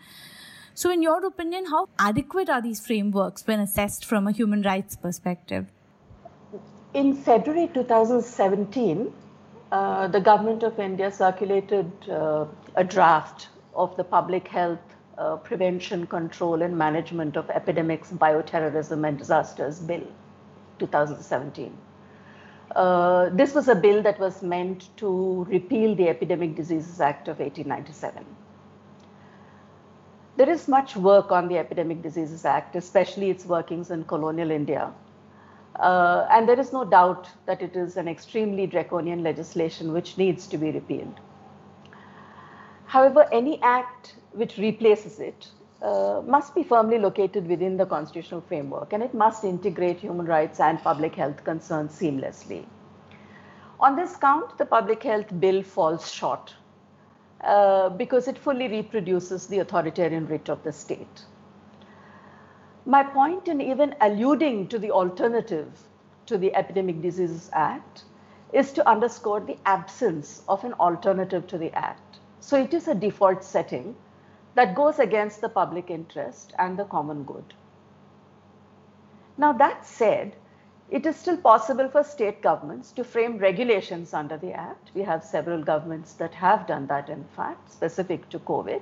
So, 0.74 0.90
in 0.92 1.02
your 1.02 1.26
opinion, 1.26 1.66
how 1.66 1.90
adequate 2.00 2.50
are 2.50 2.62
these 2.62 2.80
frameworks 2.86 3.46
when 3.46 3.60
assessed 3.60 4.06
from 4.06 4.28
a 4.28 4.32
human 4.32 4.62
rights 4.62 4.96
perspective? 4.96 5.68
In 6.94 7.14
February 7.14 7.70
2017, 7.74 9.12
uh, 9.74 10.08
the 10.08 10.22
government 10.22 10.64
of 10.64 10.80
India 10.80 11.12
circulated 11.12 11.92
uh, 12.10 12.46
a 12.76 12.84
draft 12.84 13.50
of 13.74 13.98
the 13.98 14.06
Public 14.06 14.48
Health 14.48 14.80
uh, 15.18 15.36
Prevention, 15.38 16.08
Control, 16.08 16.62
and 16.62 16.78
Management 16.78 17.36
of 17.36 17.50
Epidemics, 17.50 18.12
Bioterrorism, 18.12 19.06
and 19.06 19.18
Disasters 19.18 19.80
Bill 19.80 20.08
2017. 20.80 21.78
Uh, 22.76 23.30
this 23.30 23.54
was 23.56 23.70
a 23.70 23.76
bill 23.76 24.02
that 24.04 24.20
was 24.20 24.44
meant 24.44 24.90
to 24.98 25.46
repeal 25.50 25.96
the 25.96 26.10
Epidemic 26.10 26.56
Diseases 26.56 27.00
Act 27.00 27.30
of 27.30 27.40
1897. 27.40 28.26
There 30.36 30.50
is 30.50 30.68
much 30.68 30.98
work 30.98 31.32
on 31.32 31.48
the 31.48 31.58
Epidemic 31.58 32.02
Diseases 32.02 32.44
Act, 32.44 32.76
especially 32.76 33.30
its 33.30 33.46
workings 33.46 33.92
in 33.92 34.04
colonial 34.04 34.52
India. 34.52 34.92
Uh, 35.80 36.28
and 36.30 36.50
there 36.50 36.60
is 36.60 36.74
no 36.74 36.84
doubt 36.84 37.30
that 37.46 37.62
it 37.62 37.78
is 37.78 37.96
an 37.96 38.10
extremely 38.10 38.68
draconian 38.68 39.24
legislation 39.24 39.94
which 39.94 40.18
needs 40.18 40.46
to 40.48 40.58
be 40.58 40.72
repealed. 40.72 41.20
However, 42.86 43.28
any 43.32 43.62
act 43.62 44.16
which 44.34 44.58
replaces 44.58 45.20
it 45.20 45.50
uh, 45.82 46.22
must 46.26 46.56
be 46.56 46.64
firmly 46.64 46.98
located 46.98 47.48
within 47.48 47.78
the 47.78 47.86
constitutional 47.86 48.42
framework 48.42 48.94
and 48.94 49.04
it 49.04 49.14
must 49.14 49.44
integrate 49.44 50.00
human 50.00 50.26
rights 50.26 50.60
and 50.60 50.82
public 50.82 51.16
health 51.16 51.44
concerns 51.44 51.92
seamlessly. 52.00 52.66
On 53.80 53.96
this 53.96 54.16
count, 54.16 54.58
the 54.58 54.66
Public 54.66 55.04
Health 55.04 55.38
Bill 55.40 55.62
falls 55.62 56.12
short 56.12 56.56
uh, 57.42 57.90
because 57.90 58.28
it 58.28 58.38
fully 58.38 58.68
reproduces 58.70 59.48
the 59.48 59.60
authoritarian 59.60 60.26
writ 60.28 60.50
of 60.50 60.64
the 60.64 60.72
state. 60.72 61.26
My 62.86 63.04
point 63.04 63.48
in 63.48 63.60
even 63.60 63.96
alluding 64.00 64.70
to 64.70 64.80
the 64.80 64.92
alternative 64.92 65.68
to 66.28 66.38
the 66.38 66.56
Epidemic 66.56 67.02
Diseases 67.02 67.50
Act 67.52 68.06
is 68.54 68.72
to 68.74 68.88
underscore 68.88 69.42
the 69.42 69.58
absence 69.66 70.42
of 70.48 70.64
an 70.64 70.74
alternative 70.74 71.46
to 71.48 71.58
the 71.58 71.74
Act. 71.74 72.20
So 72.40 72.58
it 72.58 72.74
is 72.74 72.88
a 72.88 72.96
default 72.96 73.44
setting 73.44 73.96
that 74.56 74.76
goes 74.76 75.00
against 75.00 75.42
the 75.42 75.50
public 75.50 75.90
interest 75.90 76.54
and 76.58 76.78
the 76.80 76.86
common 76.86 77.24
good. 77.24 77.54
Now, 79.38 79.52
that 79.54 79.86
said, 79.86 80.36
it 80.90 81.06
is 81.06 81.16
still 81.16 81.38
possible 81.38 81.90
for 81.90 82.04
state 82.04 82.42
governments 82.42 82.92
to 82.94 83.04
frame 83.04 83.38
regulations 83.38 84.14
under 84.14 84.38
the 84.38 84.54
Act. 84.54 84.92
We 84.94 85.02
have 85.02 85.24
several 85.24 85.64
governments 85.64 86.14
that 86.14 86.34
have 86.36 86.68
done 86.68 86.88
that, 86.88 87.10
in 87.10 87.26
fact, 87.36 87.72
specific 87.72 88.30
to 88.30 88.40
COVID, 88.40 88.82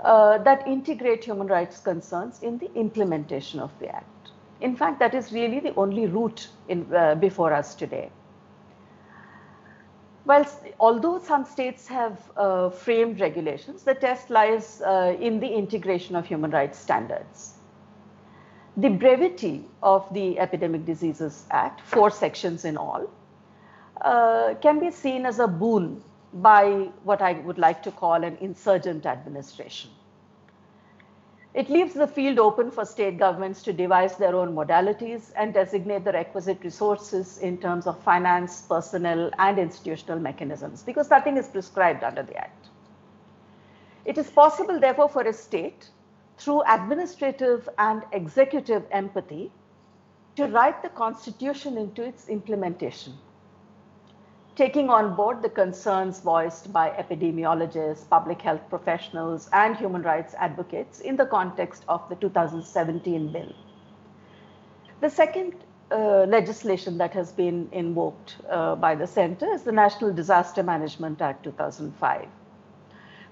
uh, 0.00 0.38
that 0.38 0.66
integrate 0.66 1.24
human 1.24 1.46
rights 1.46 1.80
concerns 1.80 2.42
in 2.42 2.58
the 2.58 2.72
implementation 2.74 3.60
of 3.60 3.70
the 3.78 3.88
Act. 3.88 4.30
In 4.60 4.76
fact, 4.76 4.98
that 4.98 5.14
is 5.14 5.32
really 5.32 5.60
the 5.60 5.74
only 5.76 6.06
route 6.06 6.48
in, 6.68 6.92
uh, 6.94 7.14
before 7.14 7.52
us 7.52 7.74
today. 7.74 8.10
Well, 10.26 10.44
although 10.80 11.18
some 11.20 11.44
states 11.44 11.86
have 11.88 12.20
uh, 12.36 12.70
framed 12.70 13.20
regulations, 13.20 13.84
the 13.84 13.94
test 13.94 14.28
lies 14.28 14.82
uh, 14.82 15.16
in 15.20 15.40
the 15.40 15.48
integration 15.48 16.16
of 16.16 16.26
human 16.26 16.50
rights 16.50 16.78
standards 16.78 17.56
the 18.76 18.90
brevity 18.90 19.64
of 19.82 20.12
the 20.12 20.38
Epidemic 20.38 20.84
Diseases 20.84 21.46
Act, 21.50 21.80
four 21.80 22.10
sections 22.10 22.64
in 22.64 22.76
all, 22.76 23.10
uh, 24.02 24.54
can 24.60 24.78
be 24.78 24.90
seen 24.90 25.24
as 25.24 25.38
a 25.38 25.48
boon 25.48 26.02
by 26.34 26.90
what 27.02 27.22
I 27.22 27.32
would 27.32 27.58
like 27.58 27.82
to 27.84 27.90
call 27.90 28.22
an 28.22 28.36
insurgent 28.40 29.06
administration. 29.06 29.90
It 31.56 31.70
leaves 31.70 31.94
the 31.94 32.06
field 32.06 32.38
open 32.38 32.70
for 32.70 32.84
state 32.84 33.16
governments 33.16 33.62
to 33.62 33.72
devise 33.72 34.16
their 34.16 34.36
own 34.36 34.54
modalities 34.54 35.32
and 35.36 35.54
designate 35.54 36.04
the 36.04 36.12
requisite 36.12 36.62
resources 36.62 37.38
in 37.38 37.56
terms 37.56 37.86
of 37.86 37.98
finance, 38.02 38.60
personnel, 38.60 39.30
and 39.38 39.58
institutional 39.58 40.18
mechanisms, 40.18 40.82
because 40.82 41.08
nothing 41.08 41.38
is 41.38 41.48
prescribed 41.48 42.04
under 42.04 42.22
the 42.22 42.36
Act. 42.36 42.68
It 44.04 44.18
is 44.18 44.28
possible, 44.28 44.78
therefore, 44.78 45.08
for 45.08 45.22
a 45.22 45.32
state 45.32 45.88
through 46.36 46.62
administrative 46.68 47.70
and 47.78 48.02
executive 48.12 48.84
empathy 48.90 49.50
to 50.34 50.48
write 50.48 50.82
the 50.82 50.90
Constitution 50.90 51.78
into 51.78 52.02
its 52.02 52.28
implementation, 52.28 53.14
taking 54.56 54.88
on 54.90 55.14
board 55.14 55.42
the 55.42 55.48
concerns 55.48 56.20
voiced 56.20 56.72
by 56.72 56.90
epidemiologists, 56.90 58.08
public 58.08 58.40
health 58.42 58.62
professionals, 58.70 59.48
and 59.52 59.76
human 59.76 60.02
rights 60.02 60.34
advocates 60.38 61.00
in 61.00 61.16
the 61.16 61.26
context 61.26 61.84
of 61.88 62.08
the 62.08 62.16
2017 62.16 63.32
bill. 63.32 63.52
The 65.00 65.10
second 65.10 65.52
uh, 65.90 66.24
legislation 66.24 66.98
that 66.98 67.12
has 67.12 67.30
been 67.32 67.68
invoked 67.70 68.38
uh, 68.50 68.74
by 68.76 68.94
the 68.94 69.06
center 69.06 69.52
is 69.52 69.62
the 69.62 69.72
National 69.72 70.12
Disaster 70.12 70.62
Management 70.62 71.20
Act 71.20 71.44
2005 71.44 72.26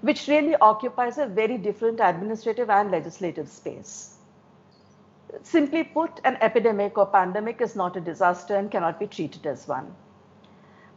which 0.01 0.27
really 0.27 0.55
occupies 0.57 1.17
a 1.17 1.25
very 1.25 1.57
different 1.57 1.99
administrative 1.99 2.69
and 2.69 2.91
legislative 2.91 3.49
space. 3.49 4.17
Simply 5.41 5.83
put, 5.83 6.21
an 6.23 6.37
epidemic 6.41 6.97
or 6.99 7.07
pandemic 7.07 7.59
is 7.59 7.75
not 7.75 7.97
a 7.97 8.01
disaster 8.01 8.55
and 8.55 8.69
cannot 8.69 8.99
be 8.99 9.07
treated 9.07 9.47
as 9.47 9.67
one. 9.67 9.95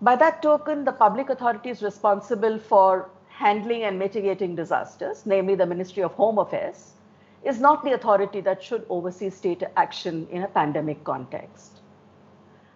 By 0.01 0.15
that 0.17 0.43
token, 0.43 0.85
the 0.85 0.93
public 0.93 1.29
authorities 1.29 1.83
responsible 1.83 2.59
for 2.61 3.11
handling 3.27 3.83
and 3.83 3.99
mitigating 3.99 4.55
disasters, 4.55 5.27
namely 5.27 5.57
the 5.57 5.67
Ministry 5.67 6.05
of 6.05 6.13
Home 6.15 6.39
Affairs, 6.39 6.93
is 7.43 7.61
not 7.61 7.85
the 7.85 7.95
authority 7.95 8.41
that 8.43 8.63
should 8.63 8.87
oversee 8.89 9.31
state 9.31 9.65
action 9.77 10.29
in 10.31 10.43
a 10.43 10.49
pandemic 10.49 11.03
context. 11.03 11.81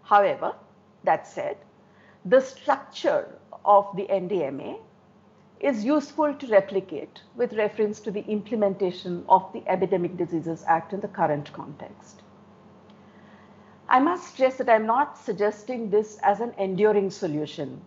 However, 0.02 0.54
that 1.04 1.26
said, 1.26 1.58
the 2.24 2.40
structure 2.40 3.28
of 3.64 3.94
the 3.94 4.06
NDMA 4.06 4.80
is 5.60 5.84
useful 5.84 6.34
to 6.34 6.46
replicate 6.48 7.22
with 7.36 7.52
reference 7.52 8.00
to 8.00 8.10
the 8.10 8.24
implementation 8.26 9.24
of 9.28 9.52
the 9.52 9.62
Epidemic 9.68 10.16
Diseases 10.16 10.64
Act 10.66 10.92
in 10.92 11.00
the 11.00 11.08
current 11.08 11.52
context. 11.52 12.22
I 13.92 14.00
must 14.00 14.34
stress 14.34 14.56
that 14.56 14.70
I'm 14.70 14.86
not 14.86 15.18
suggesting 15.18 15.90
this 15.90 16.18
as 16.22 16.40
an 16.40 16.54
enduring 16.56 17.10
solution, 17.10 17.78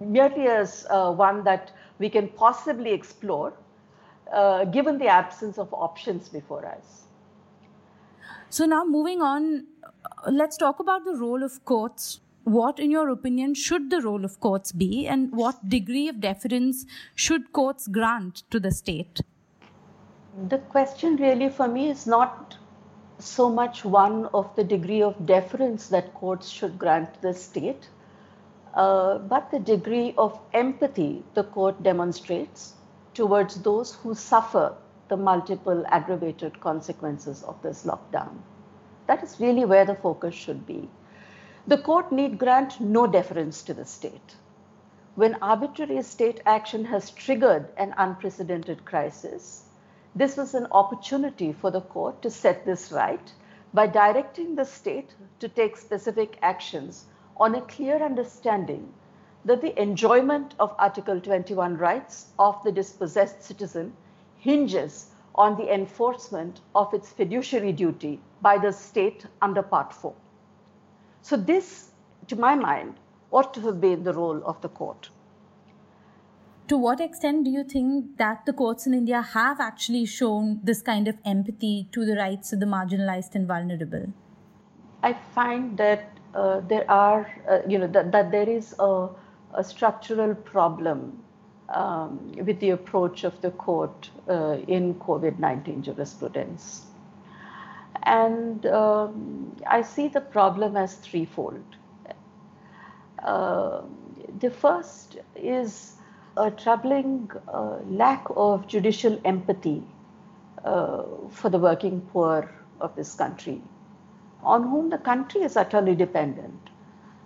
merely 0.00 0.48
as 0.48 0.84
uh, 0.90 1.12
one 1.12 1.44
that 1.44 1.70
we 2.00 2.10
can 2.10 2.28
possibly 2.28 2.92
explore 2.92 3.52
uh, 4.32 4.64
given 4.64 4.98
the 4.98 5.06
absence 5.06 5.58
of 5.58 5.72
options 5.72 6.28
before 6.28 6.66
us. 6.66 7.04
So, 8.50 8.66
now 8.66 8.84
moving 8.84 9.22
on, 9.22 9.66
let's 10.28 10.56
talk 10.56 10.80
about 10.80 11.04
the 11.04 11.14
role 11.14 11.44
of 11.44 11.64
courts 11.64 12.20
what, 12.44 12.80
in 12.80 12.90
your 12.90 13.08
opinion, 13.08 13.54
should 13.54 13.88
the 13.90 14.00
role 14.00 14.24
of 14.24 14.40
courts 14.40 14.72
be, 14.72 15.06
and 15.06 15.30
what 15.32 15.68
degree 15.68 16.08
of 16.08 16.20
deference 16.20 16.84
should 17.14 17.52
courts 17.52 17.86
grant 17.86 18.42
to 18.50 18.58
the 18.58 18.72
state? 18.72 19.20
The 20.48 20.58
question 20.58 21.16
really 21.16 21.50
for 21.50 21.68
me 21.68 21.88
is 21.88 22.04
not 22.04 22.56
so 23.22 23.48
much 23.48 23.84
one 23.84 24.26
of 24.34 24.54
the 24.56 24.64
degree 24.64 25.02
of 25.02 25.26
deference 25.26 25.88
that 25.88 26.12
courts 26.14 26.48
should 26.48 26.78
grant 26.78 27.20
the 27.22 27.32
state, 27.32 27.88
uh, 28.74 29.18
but 29.18 29.50
the 29.50 29.58
degree 29.58 30.14
of 30.18 30.38
empathy 30.52 31.24
the 31.34 31.44
court 31.44 31.82
demonstrates 31.82 32.74
towards 33.14 33.62
those 33.62 33.94
who 33.94 34.14
suffer 34.14 34.74
the 35.08 35.16
multiple 35.16 35.84
aggravated 35.88 36.58
consequences 36.60 37.42
of 37.42 37.60
this 37.62 37.84
lockdown. 37.84 38.38
That 39.06 39.22
is 39.22 39.38
really 39.40 39.64
where 39.64 39.84
the 39.84 39.94
focus 39.94 40.34
should 40.34 40.66
be. 40.66 40.88
The 41.66 41.78
court 41.78 42.10
need 42.10 42.38
grant 42.38 42.80
no 42.80 43.06
deference 43.06 43.62
to 43.64 43.74
the 43.74 43.84
state. 43.84 44.36
When 45.14 45.34
arbitrary 45.42 46.02
state 46.02 46.40
action 46.46 46.86
has 46.86 47.10
triggered 47.10 47.68
an 47.76 47.94
unprecedented 47.98 48.84
crisis, 48.84 49.64
this 50.14 50.36
was 50.36 50.54
an 50.54 50.66
opportunity 50.72 51.52
for 51.52 51.70
the 51.70 51.80
court 51.80 52.20
to 52.22 52.30
set 52.30 52.66
this 52.66 52.92
right 52.92 53.32
by 53.72 53.86
directing 53.86 54.54
the 54.54 54.64
state 54.64 55.14
to 55.38 55.48
take 55.48 55.76
specific 55.76 56.38
actions 56.42 57.06
on 57.38 57.54
a 57.54 57.62
clear 57.62 57.96
understanding 58.02 58.92
that 59.44 59.62
the 59.62 59.80
enjoyment 59.80 60.54
of 60.60 60.74
Article 60.78 61.20
21 61.20 61.76
rights 61.78 62.26
of 62.38 62.62
the 62.62 62.72
dispossessed 62.72 63.42
citizen 63.42 63.92
hinges 64.38 65.10
on 65.34 65.56
the 65.56 65.72
enforcement 65.72 66.60
of 66.74 66.92
its 66.92 67.10
fiduciary 67.10 67.72
duty 67.72 68.20
by 68.42 68.58
the 68.58 68.72
state 68.72 69.26
under 69.40 69.62
Part 69.62 69.92
4. 69.92 70.14
So, 71.22 71.36
this, 71.36 71.90
to 72.26 72.36
my 72.36 72.54
mind, 72.54 72.96
ought 73.30 73.54
to 73.54 73.60
have 73.62 73.80
been 73.80 74.04
the 74.04 74.12
role 74.12 74.42
of 74.44 74.60
the 74.60 74.68
court. 74.68 75.08
To 76.68 76.76
what 76.76 77.00
extent 77.00 77.44
do 77.44 77.50
you 77.50 77.64
think 77.64 78.16
that 78.18 78.46
the 78.46 78.52
courts 78.52 78.86
in 78.86 78.94
India 78.94 79.20
have 79.20 79.60
actually 79.60 80.06
shown 80.06 80.60
this 80.62 80.80
kind 80.80 81.08
of 81.08 81.16
empathy 81.24 81.88
to 81.92 82.04
the 82.04 82.16
rights 82.16 82.52
of 82.52 82.60
the 82.60 82.66
marginalized 82.66 83.34
and 83.34 83.46
vulnerable? 83.46 84.12
I 85.02 85.12
find 85.12 85.76
that 85.78 86.16
uh, 86.34 86.60
there 86.60 86.88
are, 86.90 87.30
uh, 87.48 87.58
you 87.68 87.78
know, 87.78 87.88
that, 87.88 88.12
that 88.12 88.30
there 88.30 88.48
is 88.48 88.74
a, 88.78 89.08
a 89.54 89.64
structural 89.64 90.34
problem 90.34 91.22
um, 91.68 92.32
with 92.32 92.60
the 92.60 92.70
approach 92.70 93.24
of 93.24 93.40
the 93.40 93.50
court 93.50 94.10
uh, 94.28 94.58
in 94.68 94.94
COVID 94.94 95.38
19 95.38 95.82
jurisprudence. 95.82 96.86
And 98.04 98.66
um, 98.66 99.56
I 99.66 99.82
see 99.82 100.08
the 100.08 100.20
problem 100.20 100.76
as 100.76 100.94
threefold. 100.94 101.64
Uh, 103.22 103.82
the 104.40 104.50
first 104.50 105.18
is 105.36 105.94
a 106.36 106.50
troubling 106.50 107.30
uh, 107.48 107.76
lack 107.86 108.24
of 108.36 108.66
judicial 108.66 109.20
empathy 109.24 109.82
uh, 110.64 111.02
for 111.30 111.50
the 111.50 111.58
working 111.58 112.00
poor 112.12 112.50
of 112.80 112.94
this 112.96 113.14
country, 113.14 113.60
on 114.42 114.62
whom 114.62 114.90
the 114.90 114.98
country 114.98 115.42
is 115.42 115.56
utterly 115.56 115.94
dependent. 115.94 116.70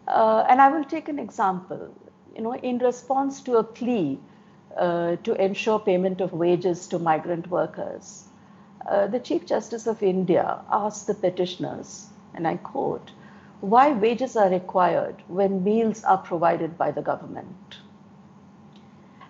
Uh, 0.08 0.44
and 0.48 0.60
I 0.60 0.68
will 0.68 0.84
take 0.84 1.08
an 1.08 1.18
example. 1.18 1.94
You 2.34 2.42
know, 2.42 2.54
in 2.54 2.78
response 2.78 3.40
to 3.42 3.56
a 3.56 3.64
plea 3.64 4.18
uh, 4.76 5.16
to 5.16 5.34
ensure 5.42 5.78
payment 5.78 6.20
of 6.20 6.32
wages 6.32 6.86
to 6.88 6.98
migrant 6.98 7.48
workers, 7.48 8.24
uh, 8.88 9.06
the 9.06 9.20
Chief 9.20 9.46
Justice 9.46 9.86
of 9.86 10.02
India 10.02 10.60
asked 10.70 11.06
the 11.06 11.14
petitioners, 11.14 12.08
and 12.34 12.46
I 12.46 12.56
quote, 12.56 13.10
why 13.60 13.92
wages 13.92 14.36
are 14.36 14.50
required 14.50 15.22
when 15.28 15.64
meals 15.64 16.04
are 16.04 16.18
provided 16.18 16.76
by 16.76 16.90
the 16.90 17.02
government. 17.02 17.78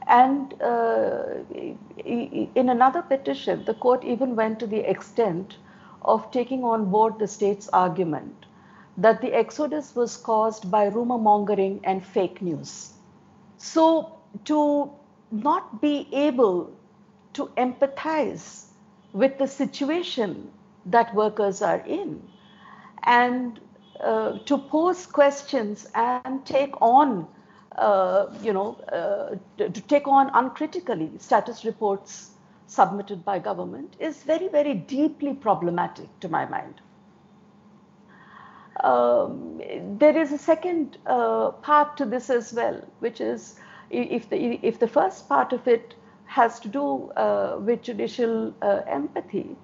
And 0.07 0.55
uh, 0.62 1.42
in 2.05 2.69
another 2.69 3.03
petition, 3.03 3.64
the 3.64 3.75
court 3.75 4.05
even 4.05 4.37
went 4.37 4.59
to 4.61 4.66
the 4.66 4.88
extent 4.88 5.59
of 6.03 6.31
taking 6.31 6.64
on 6.64 6.90
board 6.90 7.19
the 7.19 7.27
state's 7.27 7.69
argument 7.71 8.47
that 8.97 9.21
the 9.21 9.33
exodus 9.35 9.95
was 9.95 10.16
caused 10.16 10.71
by 10.71 10.87
rumor 10.87 11.19
mongering 11.19 11.81
and 11.85 12.05
fake 12.05 12.40
news. 12.40 12.95
So, 13.59 14.12
to 14.45 14.90
not 15.31 15.81
be 15.81 16.09
able 16.12 16.73
to 17.35 17.47
empathize 17.57 18.66
with 19.12 19.38
the 19.38 19.47
situation 19.49 20.51
that 20.87 21.14
workers 21.14 21.62
are 21.62 21.81
in 21.81 22.23
and 23.03 23.61
uh, 24.01 24.38
to 24.47 24.59
pose 24.59 25.07
questions 25.07 25.87
and 25.95 26.45
take 26.47 26.81
on 26.81 27.27
uh, 27.77 28.27
you 28.43 28.53
know 28.53 28.75
uh, 28.93 29.37
to, 29.59 29.69
to, 29.69 29.81
take 29.83 30.09
on 30.09 30.31
uncritically 30.35 31.11
status 31.19 31.65
reports 31.65 32.31
submitted 32.67 33.25
by 33.25 33.39
government 33.39 33.97
is 33.99 34.23
very 34.23 34.49
very 34.49 34.75
deeply 34.75 35.35
problematic 35.35 36.09
to 36.21 36.29
my 36.29 36.45
mind 36.47 36.81
um, 38.83 39.61
there 39.99 40.17
is 40.17 40.33
a 40.33 40.39
second 40.39 40.99
uh, 41.07 41.51
part 41.51 41.97
to 41.97 42.05
this 42.05 42.31
as 42.31 42.53
well 42.53 42.81
which 43.01 43.21
is 43.21 43.57
if 43.91 44.29
the 44.31 44.59
if 44.67 44.79
the 44.79 44.89
first 44.89 45.29
part 45.29 45.53
of 45.53 45.69
it 45.69 45.95
has 46.27 46.59
to 46.61 46.69
do 46.69 47.11
uh, 47.12 47.57
with 47.61 47.83
judicial 47.83 48.55
uh, 48.62 48.83
empathy. 48.87 49.57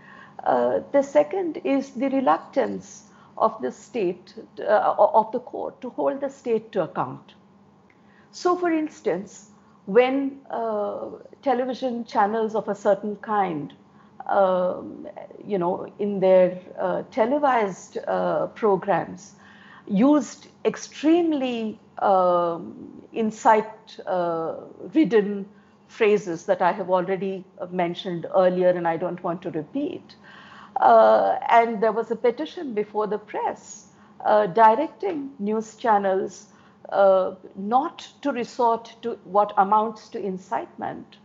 Uh, 0.44 0.80
the 0.92 1.02
second 1.02 1.60
is 1.64 1.90
the 1.90 2.08
reluctance 2.10 3.08
of 3.36 3.60
the 3.62 3.70
state, 3.70 4.34
of 4.58 5.32
the 5.32 5.40
court, 5.40 5.80
to 5.80 5.90
hold 5.90 6.20
the 6.20 6.28
state 6.28 6.70
to 6.72 6.82
account. 6.82 7.34
So, 8.32 8.56
for 8.56 8.70
instance, 8.72 9.50
when 9.86 10.40
uh, 10.50 11.10
television 11.42 12.04
channels 12.04 12.54
of 12.54 12.68
a 12.68 12.74
certain 12.74 13.16
kind, 13.16 13.72
um, 14.26 15.08
you 15.44 15.58
know, 15.58 15.92
in 15.98 16.20
their 16.20 16.58
uh, 16.78 17.02
televised 17.10 17.98
programs, 18.54 19.34
used 19.86 20.48
extremely 20.64 21.78
um, 21.98 23.02
insight 23.12 23.98
ridden 24.94 25.48
phrases 25.88 26.46
that 26.46 26.62
I 26.62 26.72
have 26.72 26.90
already 26.90 27.44
mentioned 27.70 28.26
earlier 28.34 28.70
and 28.70 28.88
I 28.88 28.96
don't 28.96 29.22
want 29.22 29.42
to 29.42 29.50
repeat. 29.50 30.16
Uh, 30.76 31.38
and 31.50 31.82
there 31.82 31.92
was 31.92 32.10
a 32.10 32.16
petition 32.16 32.72
before 32.74 33.06
the 33.06 33.18
press 33.18 33.88
uh, 34.24 34.46
directing 34.46 35.32
news 35.38 35.76
channels 35.76 36.51
uh, 36.88 37.34
not 37.56 38.08
to 38.22 38.32
resort 38.32 38.94
to 39.02 39.18
what 39.24 39.52
amounts 39.56 40.08
to 40.10 40.20
incitement. 40.24 41.16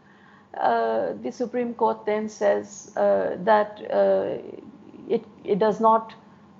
Uh, 0.60 1.14
the 1.22 1.32
Supreme 1.32 1.74
Court 1.74 2.06
then 2.06 2.30
says 2.30 2.92
uh, 2.98 3.36
that 3.40 3.82
uh, 3.92 4.38
it, 5.08 5.24
it 5.44 5.60
does 5.60 5.80
not 5.80 6.14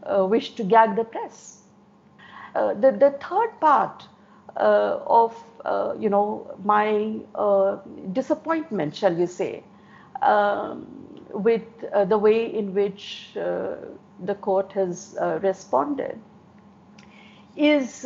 wish 0.10 0.56
to 0.56 0.64
gag 0.64 0.96
the 0.96 1.04
press. 1.04 1.64
the, 2.54 2.92
the 2.98 3.12
third 3.20 3.60
part 3.60 4.08
of 4.56 5.36
uh, 5.68 5.94
you 6.00 6.10
know, 6.10 6.56
my 6.64 7.20
uh, 7.36 7.78
disappointment, 8.14 8.96
shall 8.96 9.14
we 9.14 9.26
say, 9.26 9.64
um, 10.22 10.88
with 11.32 11.64
uh, 11.94 12.06
the 12.06 12.18
way 12.18 12.46
in 12.46 12.74
which 12.74 13.32
the 13.34 14.36
court 14.42 14.72
has 14.72 15.18
responded, 15.42 16.18
is 17.58 18.06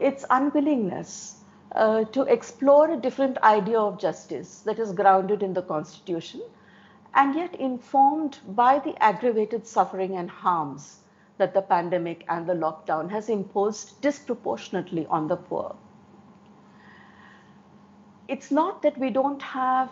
its 0.00 0.24
unwillingness 0.30 1.42
uh, 1.74 2.04
to 2.04 2.22
explore 2.22 2.90
a 2.90 2.96
different 2.96 3.38
idea 3.38 3.78
of 3.78 3.98
justice 3.98 4.60
that 4.60 4.78
is 4.78 4.92
grounded 4.92 5.42
in 5.42 5.54
the 5.54 5.62
Constitution 5.62 6.42
and 7.14 7.34
yet 7.34 7.54
informed 7.56 8.38
by 8.48 8.78
the 8.78 8.94
aggravated 9.02 9.66
suffering 9.66 10.16
and 10.16 10.30
harms 10.30 11.00
that 11.38 11.54
the 11.54 11.62
pandemic 11.62 12.24
and 12.28 12.46
the 12.46 12.54
lockdown 12.54 13.10
has 13.10 13.28
imposed 13.28 14.00
disproportionately 14.00 15.06
on 15.06 15.28
the 15.28 15.36
poor. 15.36 15.74
It's 18.28 18.50
not 18.50 18.82
that 18.82 18.96
we 18.98 19.10
don't 19.10 19.42
have 19.42 19.90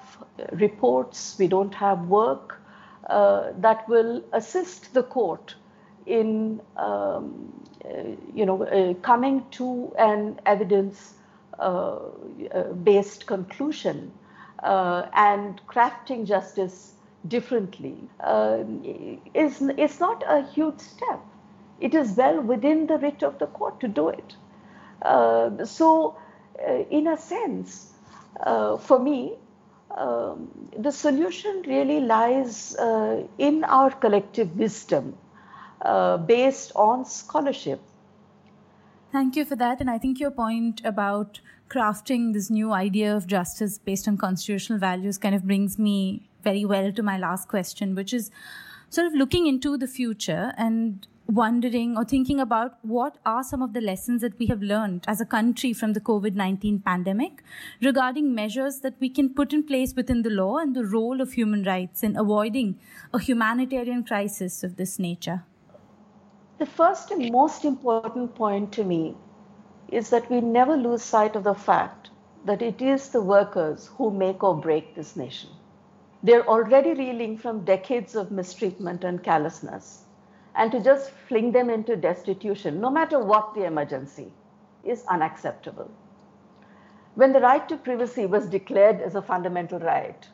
reports, 0.53 1.37
we 1.39 1.49
don't 1.49 1.75
have 1.75 2.07
work 2.09 2.61
uh, 3.09 3.53
that 3.59 3.89
will 3.89 4.23
assist 4.33 4.95
the 4.95 5.03
court 5.03 5.57
in, 6.07 6.61
um, 6.77 7.53
uh, 7.57 7.60
you 8.35 8.47
know, 8.47 8.63
uh, 8.65 8.95
coming 9.03 9.45
to 9.53 9.93
an 9.99 10.41
evidence 10.47 11.15
uh, 11.59 11.99
uh, 12.55 12.63
based 12.85 13.27
conclusion 13.27 14.13
uh, 14.63 15.07
and 15.15 15.61
crafting 15.67 16.27
justice 16.27 16.95
differently 17.29 17.97
is, 19.35 19.61
is 19.63 20.01
not 20.01 20.25
a 20.27 20.43
huge 20.43 20.79
step. 20.81 21.21
It 21.81 21.95
is 21.95 22.17
well 22.17 22.41
within 22.41 22.87
the 22.87 22.99
writ 22.99 23.23
of 23.23 23.39
the 23.39 23.47
court 23.47 23.81
to 23.81 23.89
do 23.89 24.09
it. 24.09 24.37
so, 25.67 26.17
in 26.91 27.07
a 27.07 27.17
sense, 27.17 27.93
uh, 28.41 28.77
for 28.77 28.99
me, 28.99 29.37
um, 29.97 30.51
the 30.79 30.93
solution 30.93 31.63
really 31.67 32.01
lies 32.01 32.77
uh, 32.77 33.27
in 33.39 33.65
our 33.65 33.91
collective 33.91 34.57
wisdom 34.59 35.17
uh, 35.83 36.17
based 36.19 36.73
on 36.75 37.05
scholarship. 37.05 37.81
Thank 39.13 39.35
you 39.37 39.45
for 39.45 39.57
that. 39.57 39.81
And 39.81 39.91
I 39.91 39.99
think 39.99 40.21
your 40.21 40.31
point 40.31 40.83
about 40.85 41.41
crafting 41.69 42.33
this 42.33 42.51
new 42.51 42.73
idea 42.73 43.17
of 43.17 43.27
justice 43.27 43.79
based 43.79 44.07
on 44.07 44.17
constitutional 44.17 44.79
values 44.79 45.19
kind 45.19 45.35
of 45.35 45.45
brings 45.45 45.79
me 45.79 46.29
very 46.43 46.65
well 46.65 46.93
to 46.93 47.03
my 47.03 47.19
last 47.19 47.49
question, 47.49 47.95
which 47.95 48.13
is 48.13 48.31
sort 48.89 49.07
of 49.07 49.15
looking 49.15 49.47
into 49.47 49.77
the 49.77 49.87
future 49.87 50.53
and 50.57 51.07
wondering 51.27 51.97
or 51.97 52.05
thinking 52.05 52.41
about 52.41 52.79
what 52.83 53.19
are 53.25 53.45
some 53.45 53.63
of 53.63 53.73
the 53.73 53.81
lessons 53.81 54.21
that 54.21 54.37
we 54.39 54.47
have 54.47 54.63
learned 54.63 55.05
as 55.07 55.21
a 55.21 55.25
country 55.25 55.73
from 55.73 55.93
the 55.93 56.01
COVID 56.01 56.35
19 56.35 56.81
pandemic 56.81 57.43
regarding 57.81 58.35
measures 58.35 58.81
that 58.81 58.95
we 58.99 59.09
can 59.09 59.33
put 59.33 59.53
in 59.53 59.63
place 59.63 59.95
within 59.95 60.23
the 60.23 60.31
law 60.31 60.59
and 60.59 60.75
the 60.75 60.85
role 60.85 61.21
of 61.21 61.33
human 61.33 61.63
rights 61.63 62.03
in 62.03 62.17
avoiding 62.17 62.79
a 63.15 63.21
humanitarian 63.21 64.03
crisis 64.03 64.65
of 64.65 64.77
this 64.77 64.99
nature? 64.99 65.45
The 66.61 66.67
first 66.67 67.11
and 67.11 67.33
most 67.33 67.65
important 67.65 68.35
point 68.35 68.71
to 68.73 68.85
me 68.85 69.17
is 69.89 70.11
that 70.11 70.29
we 70.29 70.43
never 70.43 70.77
lose 70.77 71.03
sight 71.03 71.35
of 71.35 71.45
the 71.45 71.55
fact 71.55 72.11
that 72.45 72.61
it 72.61 72.83
is 72.83 73.09
the 73.09 73.23
workers 73.23 73.87
who 73.97 74.11
make 74.11 74.45
or 74.45 74.55
break 74.55 74.95
this 74.95 75.17
nation. 75.17 75.49
They're 76.23 76.47
already 76.47 76.93
reeling 76.93 77.39
from 77.39 77.65
decades 77.65 78.15
of 78.15 78.31
mistreatment 78.31 79.05
and 79.05 79.23
callousness. 79.23 80.05
And 80.55 80.71
to 80.73 80.81
just 80.81 81.13
fling 81.13 81.53
them 81.53 81.71
into 81.71 81.97
destitution, 81.97 82.79
no 82.79 82.91
matter 82.91 83.19
what 83.19 83.55
the 83.55 83.65
emergency, 83.65 84.31
is 84.85 85.07
unacceptable. 85.07 85.91
When 87.15 87.33
the 87.33 87.41
right 87.41 87.67
to 87.71 87.79
privacy 87.79 88.27
was 88.27 88.51
declared 88.51 89.01
as 89.01 89.15
a 89.15 89.23
fundamental 89.23 89.79
right, 89.79 90.29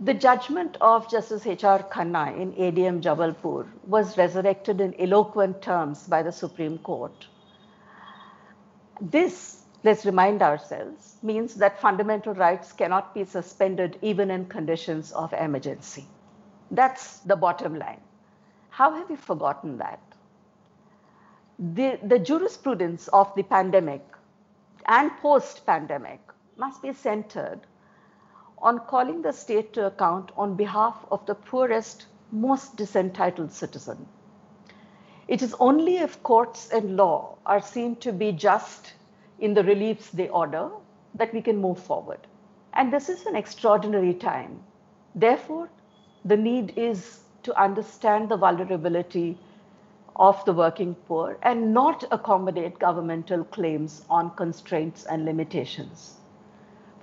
the 0.00 0.14
judgment 0.14 0.76
of 0.80 1.08
Justice 1.10 1.46
H.R. 1.46 1.84
Khanna 1.84 2.36
in 2.36 2.52
ADM 2.52 3.00
Jabalpur 3.00 3.66
was 3.86 4.18
resurrected 4.18 4.80
in 4.80 4.94
eloquent 4.98 5.62
terms 5.62 6.06
by 6.08 6.22
the 6.22 6.32
Supreme 6.32 6.78
Court. 6.78 7.26
This, 9.00 9.62
let's 9.84 10.04
remind 10.04 10.42
ourselves, 10.42 11.16
means 11.22 11.54
that 11.56 11.80
fundamental 11.80 12.34
rights 12.34 12.72
cannot 12.72 13.14
be 13.14 13.24
suspended 13.24 13.98
even 14.02 14.30
in 14.30 14.46
conditions 14.46 15.12
of 15.12 15.32
emergency. 15.32 16.06
That's 16.70 17.18
the 17.20 17.36
bottom 17.36 17.78
line. 17.78 18.00
How 18.70 18.94
have 18.94 19.08
we 19.08 19.16
forgotten 19.16 19.78
that? 19.78 20.00
The, 21.58 22.00
the 22.02 22.18
jurisprudence 22.18 23.06
of 23.08 23.32
the 23.36 23.44
pandemic 23.44 24.02
and 24.86 25.12
post 25.18 25.64
pandemic 25.64 26.20
must 26.56 26.82
be 26.82 26.92
centered 26.92 27.60
on 28.64 28.78
calling 28.80 29.20
the 29.20 29.32
state 29.32 29.74
to 29.74 29.86
account 29.86 30.32
on 30.36 30.56
behalf 30.56 31.04
of 31.12 31.24
the 31.26 31.34
poorest, 31.34 32.06
most 32.32 32.76
disentitled 32.76 33.52
citizen. 33.52 34.08
It 35.28 35.42
is 35.42 35.54
only 35.60 35.98
if 35.98 36.22
courts 36.22 36.70
and 36.70 36.96
law 36.96 37.36
are 37.44 37.60
seen 37.60 37.96
to 37.96 38.12
be 38.12 38.32
just 38.32 38.94
in 39.38 39.52
the 39.52 39.62
reliefs 39.64 40.10
they 40.10 40.28
order 40.28 40.70
that 41.14 41.34
we 41.34 41.42
can 41.42 41.58
move 41.58 41.78
forward. 41.78 42.26
And 42.72 42.92
this 42.92 43.08
is 43.08 43.26
an 43.26 43.36
extraordinary 43.36 44.14
time. 44.14 44.62
Therefore, 45.14 45.68
the 46.24 46.36
need 46.36 46.72
is 46.76 47.20
to 47.42 47.60
understand 47.60 48.30
the 48.30 48.36
vulnerability 48.38 49.38
of 50.16 50.44
the 50.46 50.52
working 50.52 50.94
poor 50.94 51.38
and 51.42 51.74
not 51.74 52.04
accommodate 52.10 52.78
governmental 52.78 53.44
claims 53.44 54.04
on 54.08 54.30
constraints 54.36 55.04
and 55.04 55.24
limitations. 55.24 56.16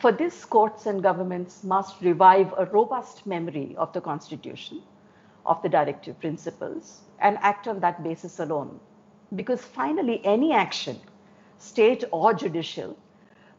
For 0.01 0.11
this, 0.11 0.45
courts 0.45 0.87
and 0.87 1.03
governments 1.03 1.63
must 1.63 2.01
revive 2.01 2.55
a 2.57 2.65
robust 2.65 3.27
memory 3.27 3.75
of 3.77 3.93
the 3.93 4.01
Constitution, 4.01 4.81
of 5.45 5.61
the 5.61 5.69
directive 5.69 6.19
principles, 6.19 7.01
and 7.19 7.37
act 7.41 7.67
on 7.67 7.81
that 7.81 8.01
basis 8.03 8.39
alone. 8.39 8.79
Because 9.35 9.61
finally, 9.63 10.19
any 10.25 10.53
action, 10.53 10.99
state 11.59 12.03
or 12.09 12.33
judicial, 12.33 12.97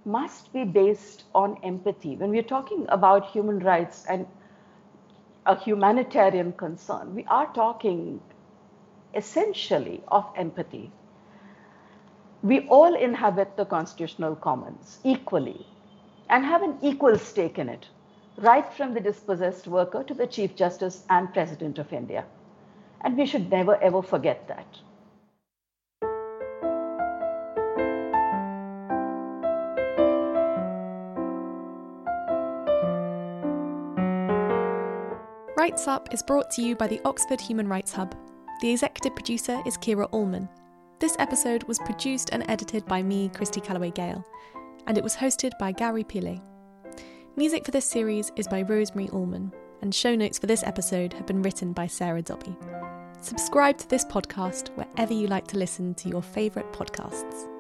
must 0.05 0.53
be 0.53 0.65
based 0.65 1.23
on 1.33 1.59
empathy. 1.63 2.17
When 2.17 2.31
we're 2.31 2.43
talking 2.43 2.87
about 2.89 3.31
human 3.31 3.61
rights 3.61 4.05
and 4.09 4.27
a 5.47 5.55
humanitarian 5.55 6.55
concern, 6.55 7.15
we 7.15 7.25
are 7.27 7.47
talking 7.55 8.21
essentially 9.15 10.03
of 10.09 10.27
empathy. 10.35 10.91
We 12.43 12.67
all 12.67 12.97
inhabit 12.97 13.57
the 13.57 13.65
constitutional 13.65 14.35
commons 14.35 14.99
equally 15.05 15.69
and 16.33 16.47
have 16.47 16.63
an 16.63 16.79
equal 16.81 17.19
stake 17.19 17.59
in 17.59 17.69
it, 17.69 17.87
right 18.39 18.73
from 18.73 18.95
the 18.95 19.01
dispossessed 19.01 19.69
worker 19.69 20.03
to 20.03 20.15
the 20.15 20.27
Chief 20.27 20.57
Justice 20.57 21.05
and 21.11 21.31
President 21.35 21.79
of 21.79 21.93
India. 21.93 22.25
And 23.03 23.19
we 23.19 23.27
should 23.27 23.51
never 23.51 23.77
ever 23.83 24.01
forget 24.01 24.49
that. 24.49 24.67
Rights 35.55 35.87
Up 35.87 36.09
is 36.15 36.23
brought 36.23 36.51
to 36.53 36.63
you 36.63 36.75
by 36.75 36.87
the 36.89 37.01
Oxford 37.05 37.43
Human 37.43 37.69
Rights 37.69 37.93
Hub. 37.93 38.17
The 38.63 38.71
executive 38.71 39.15
producer 39.15 39.63
is 39.67 39.77
Kira 39.77 40.09
Allman. 40.13 40.49
This 40.99 41.15
episode 41.19 41.65
was 41.65 41.79
produced 41.81 42.31
and 42.33 42.43
edited 42.49 42.87
by 42.87 43.03
me, 43.03 43.29
Christy 43.35 43.61
Calloway 43.61 43.91
Gale 43.91 44.25
and 44.87 44.97
it 44.97 45.05
was 45.05 45.17
hosted 45.17 45.53
by 45.59 45.73
Gauri 45.73 46.05
Pillai. 46.05 46.41
Music 47.37 47.65
for 47.65 47.71
this 47.71 47.87
series 47.89 48.31
is 48.37 48.49
by 48.49 48.63
Rosemary 48.63 49.09
Allman, 49.11 49.53
and 49.81 49.95
show 49.95 50.15
notes 50.15 50.39
for 50.39 50.47
this 50.47 50.63
episode 50.63 51.13
have 51.15 51.27
been 51.27 51.43
written 51.43 51.73
by 51.73 51.87
Sarah 51.87 52.23
Dobby. 52.23 52.57
Subscribe 53.21 53.79
to 53.79 53.89
this 53.89 54.05
podcast 54.05 54.69
wherever 54.77 55.13
you 55.13 55.29
like 55.29 55.47
to 55.49 55.59
listen 55.59 55.95
to 55.95 56.09
your 56.09 56.23
favourite 56.23 56.73
podcasts. 56.73 57.52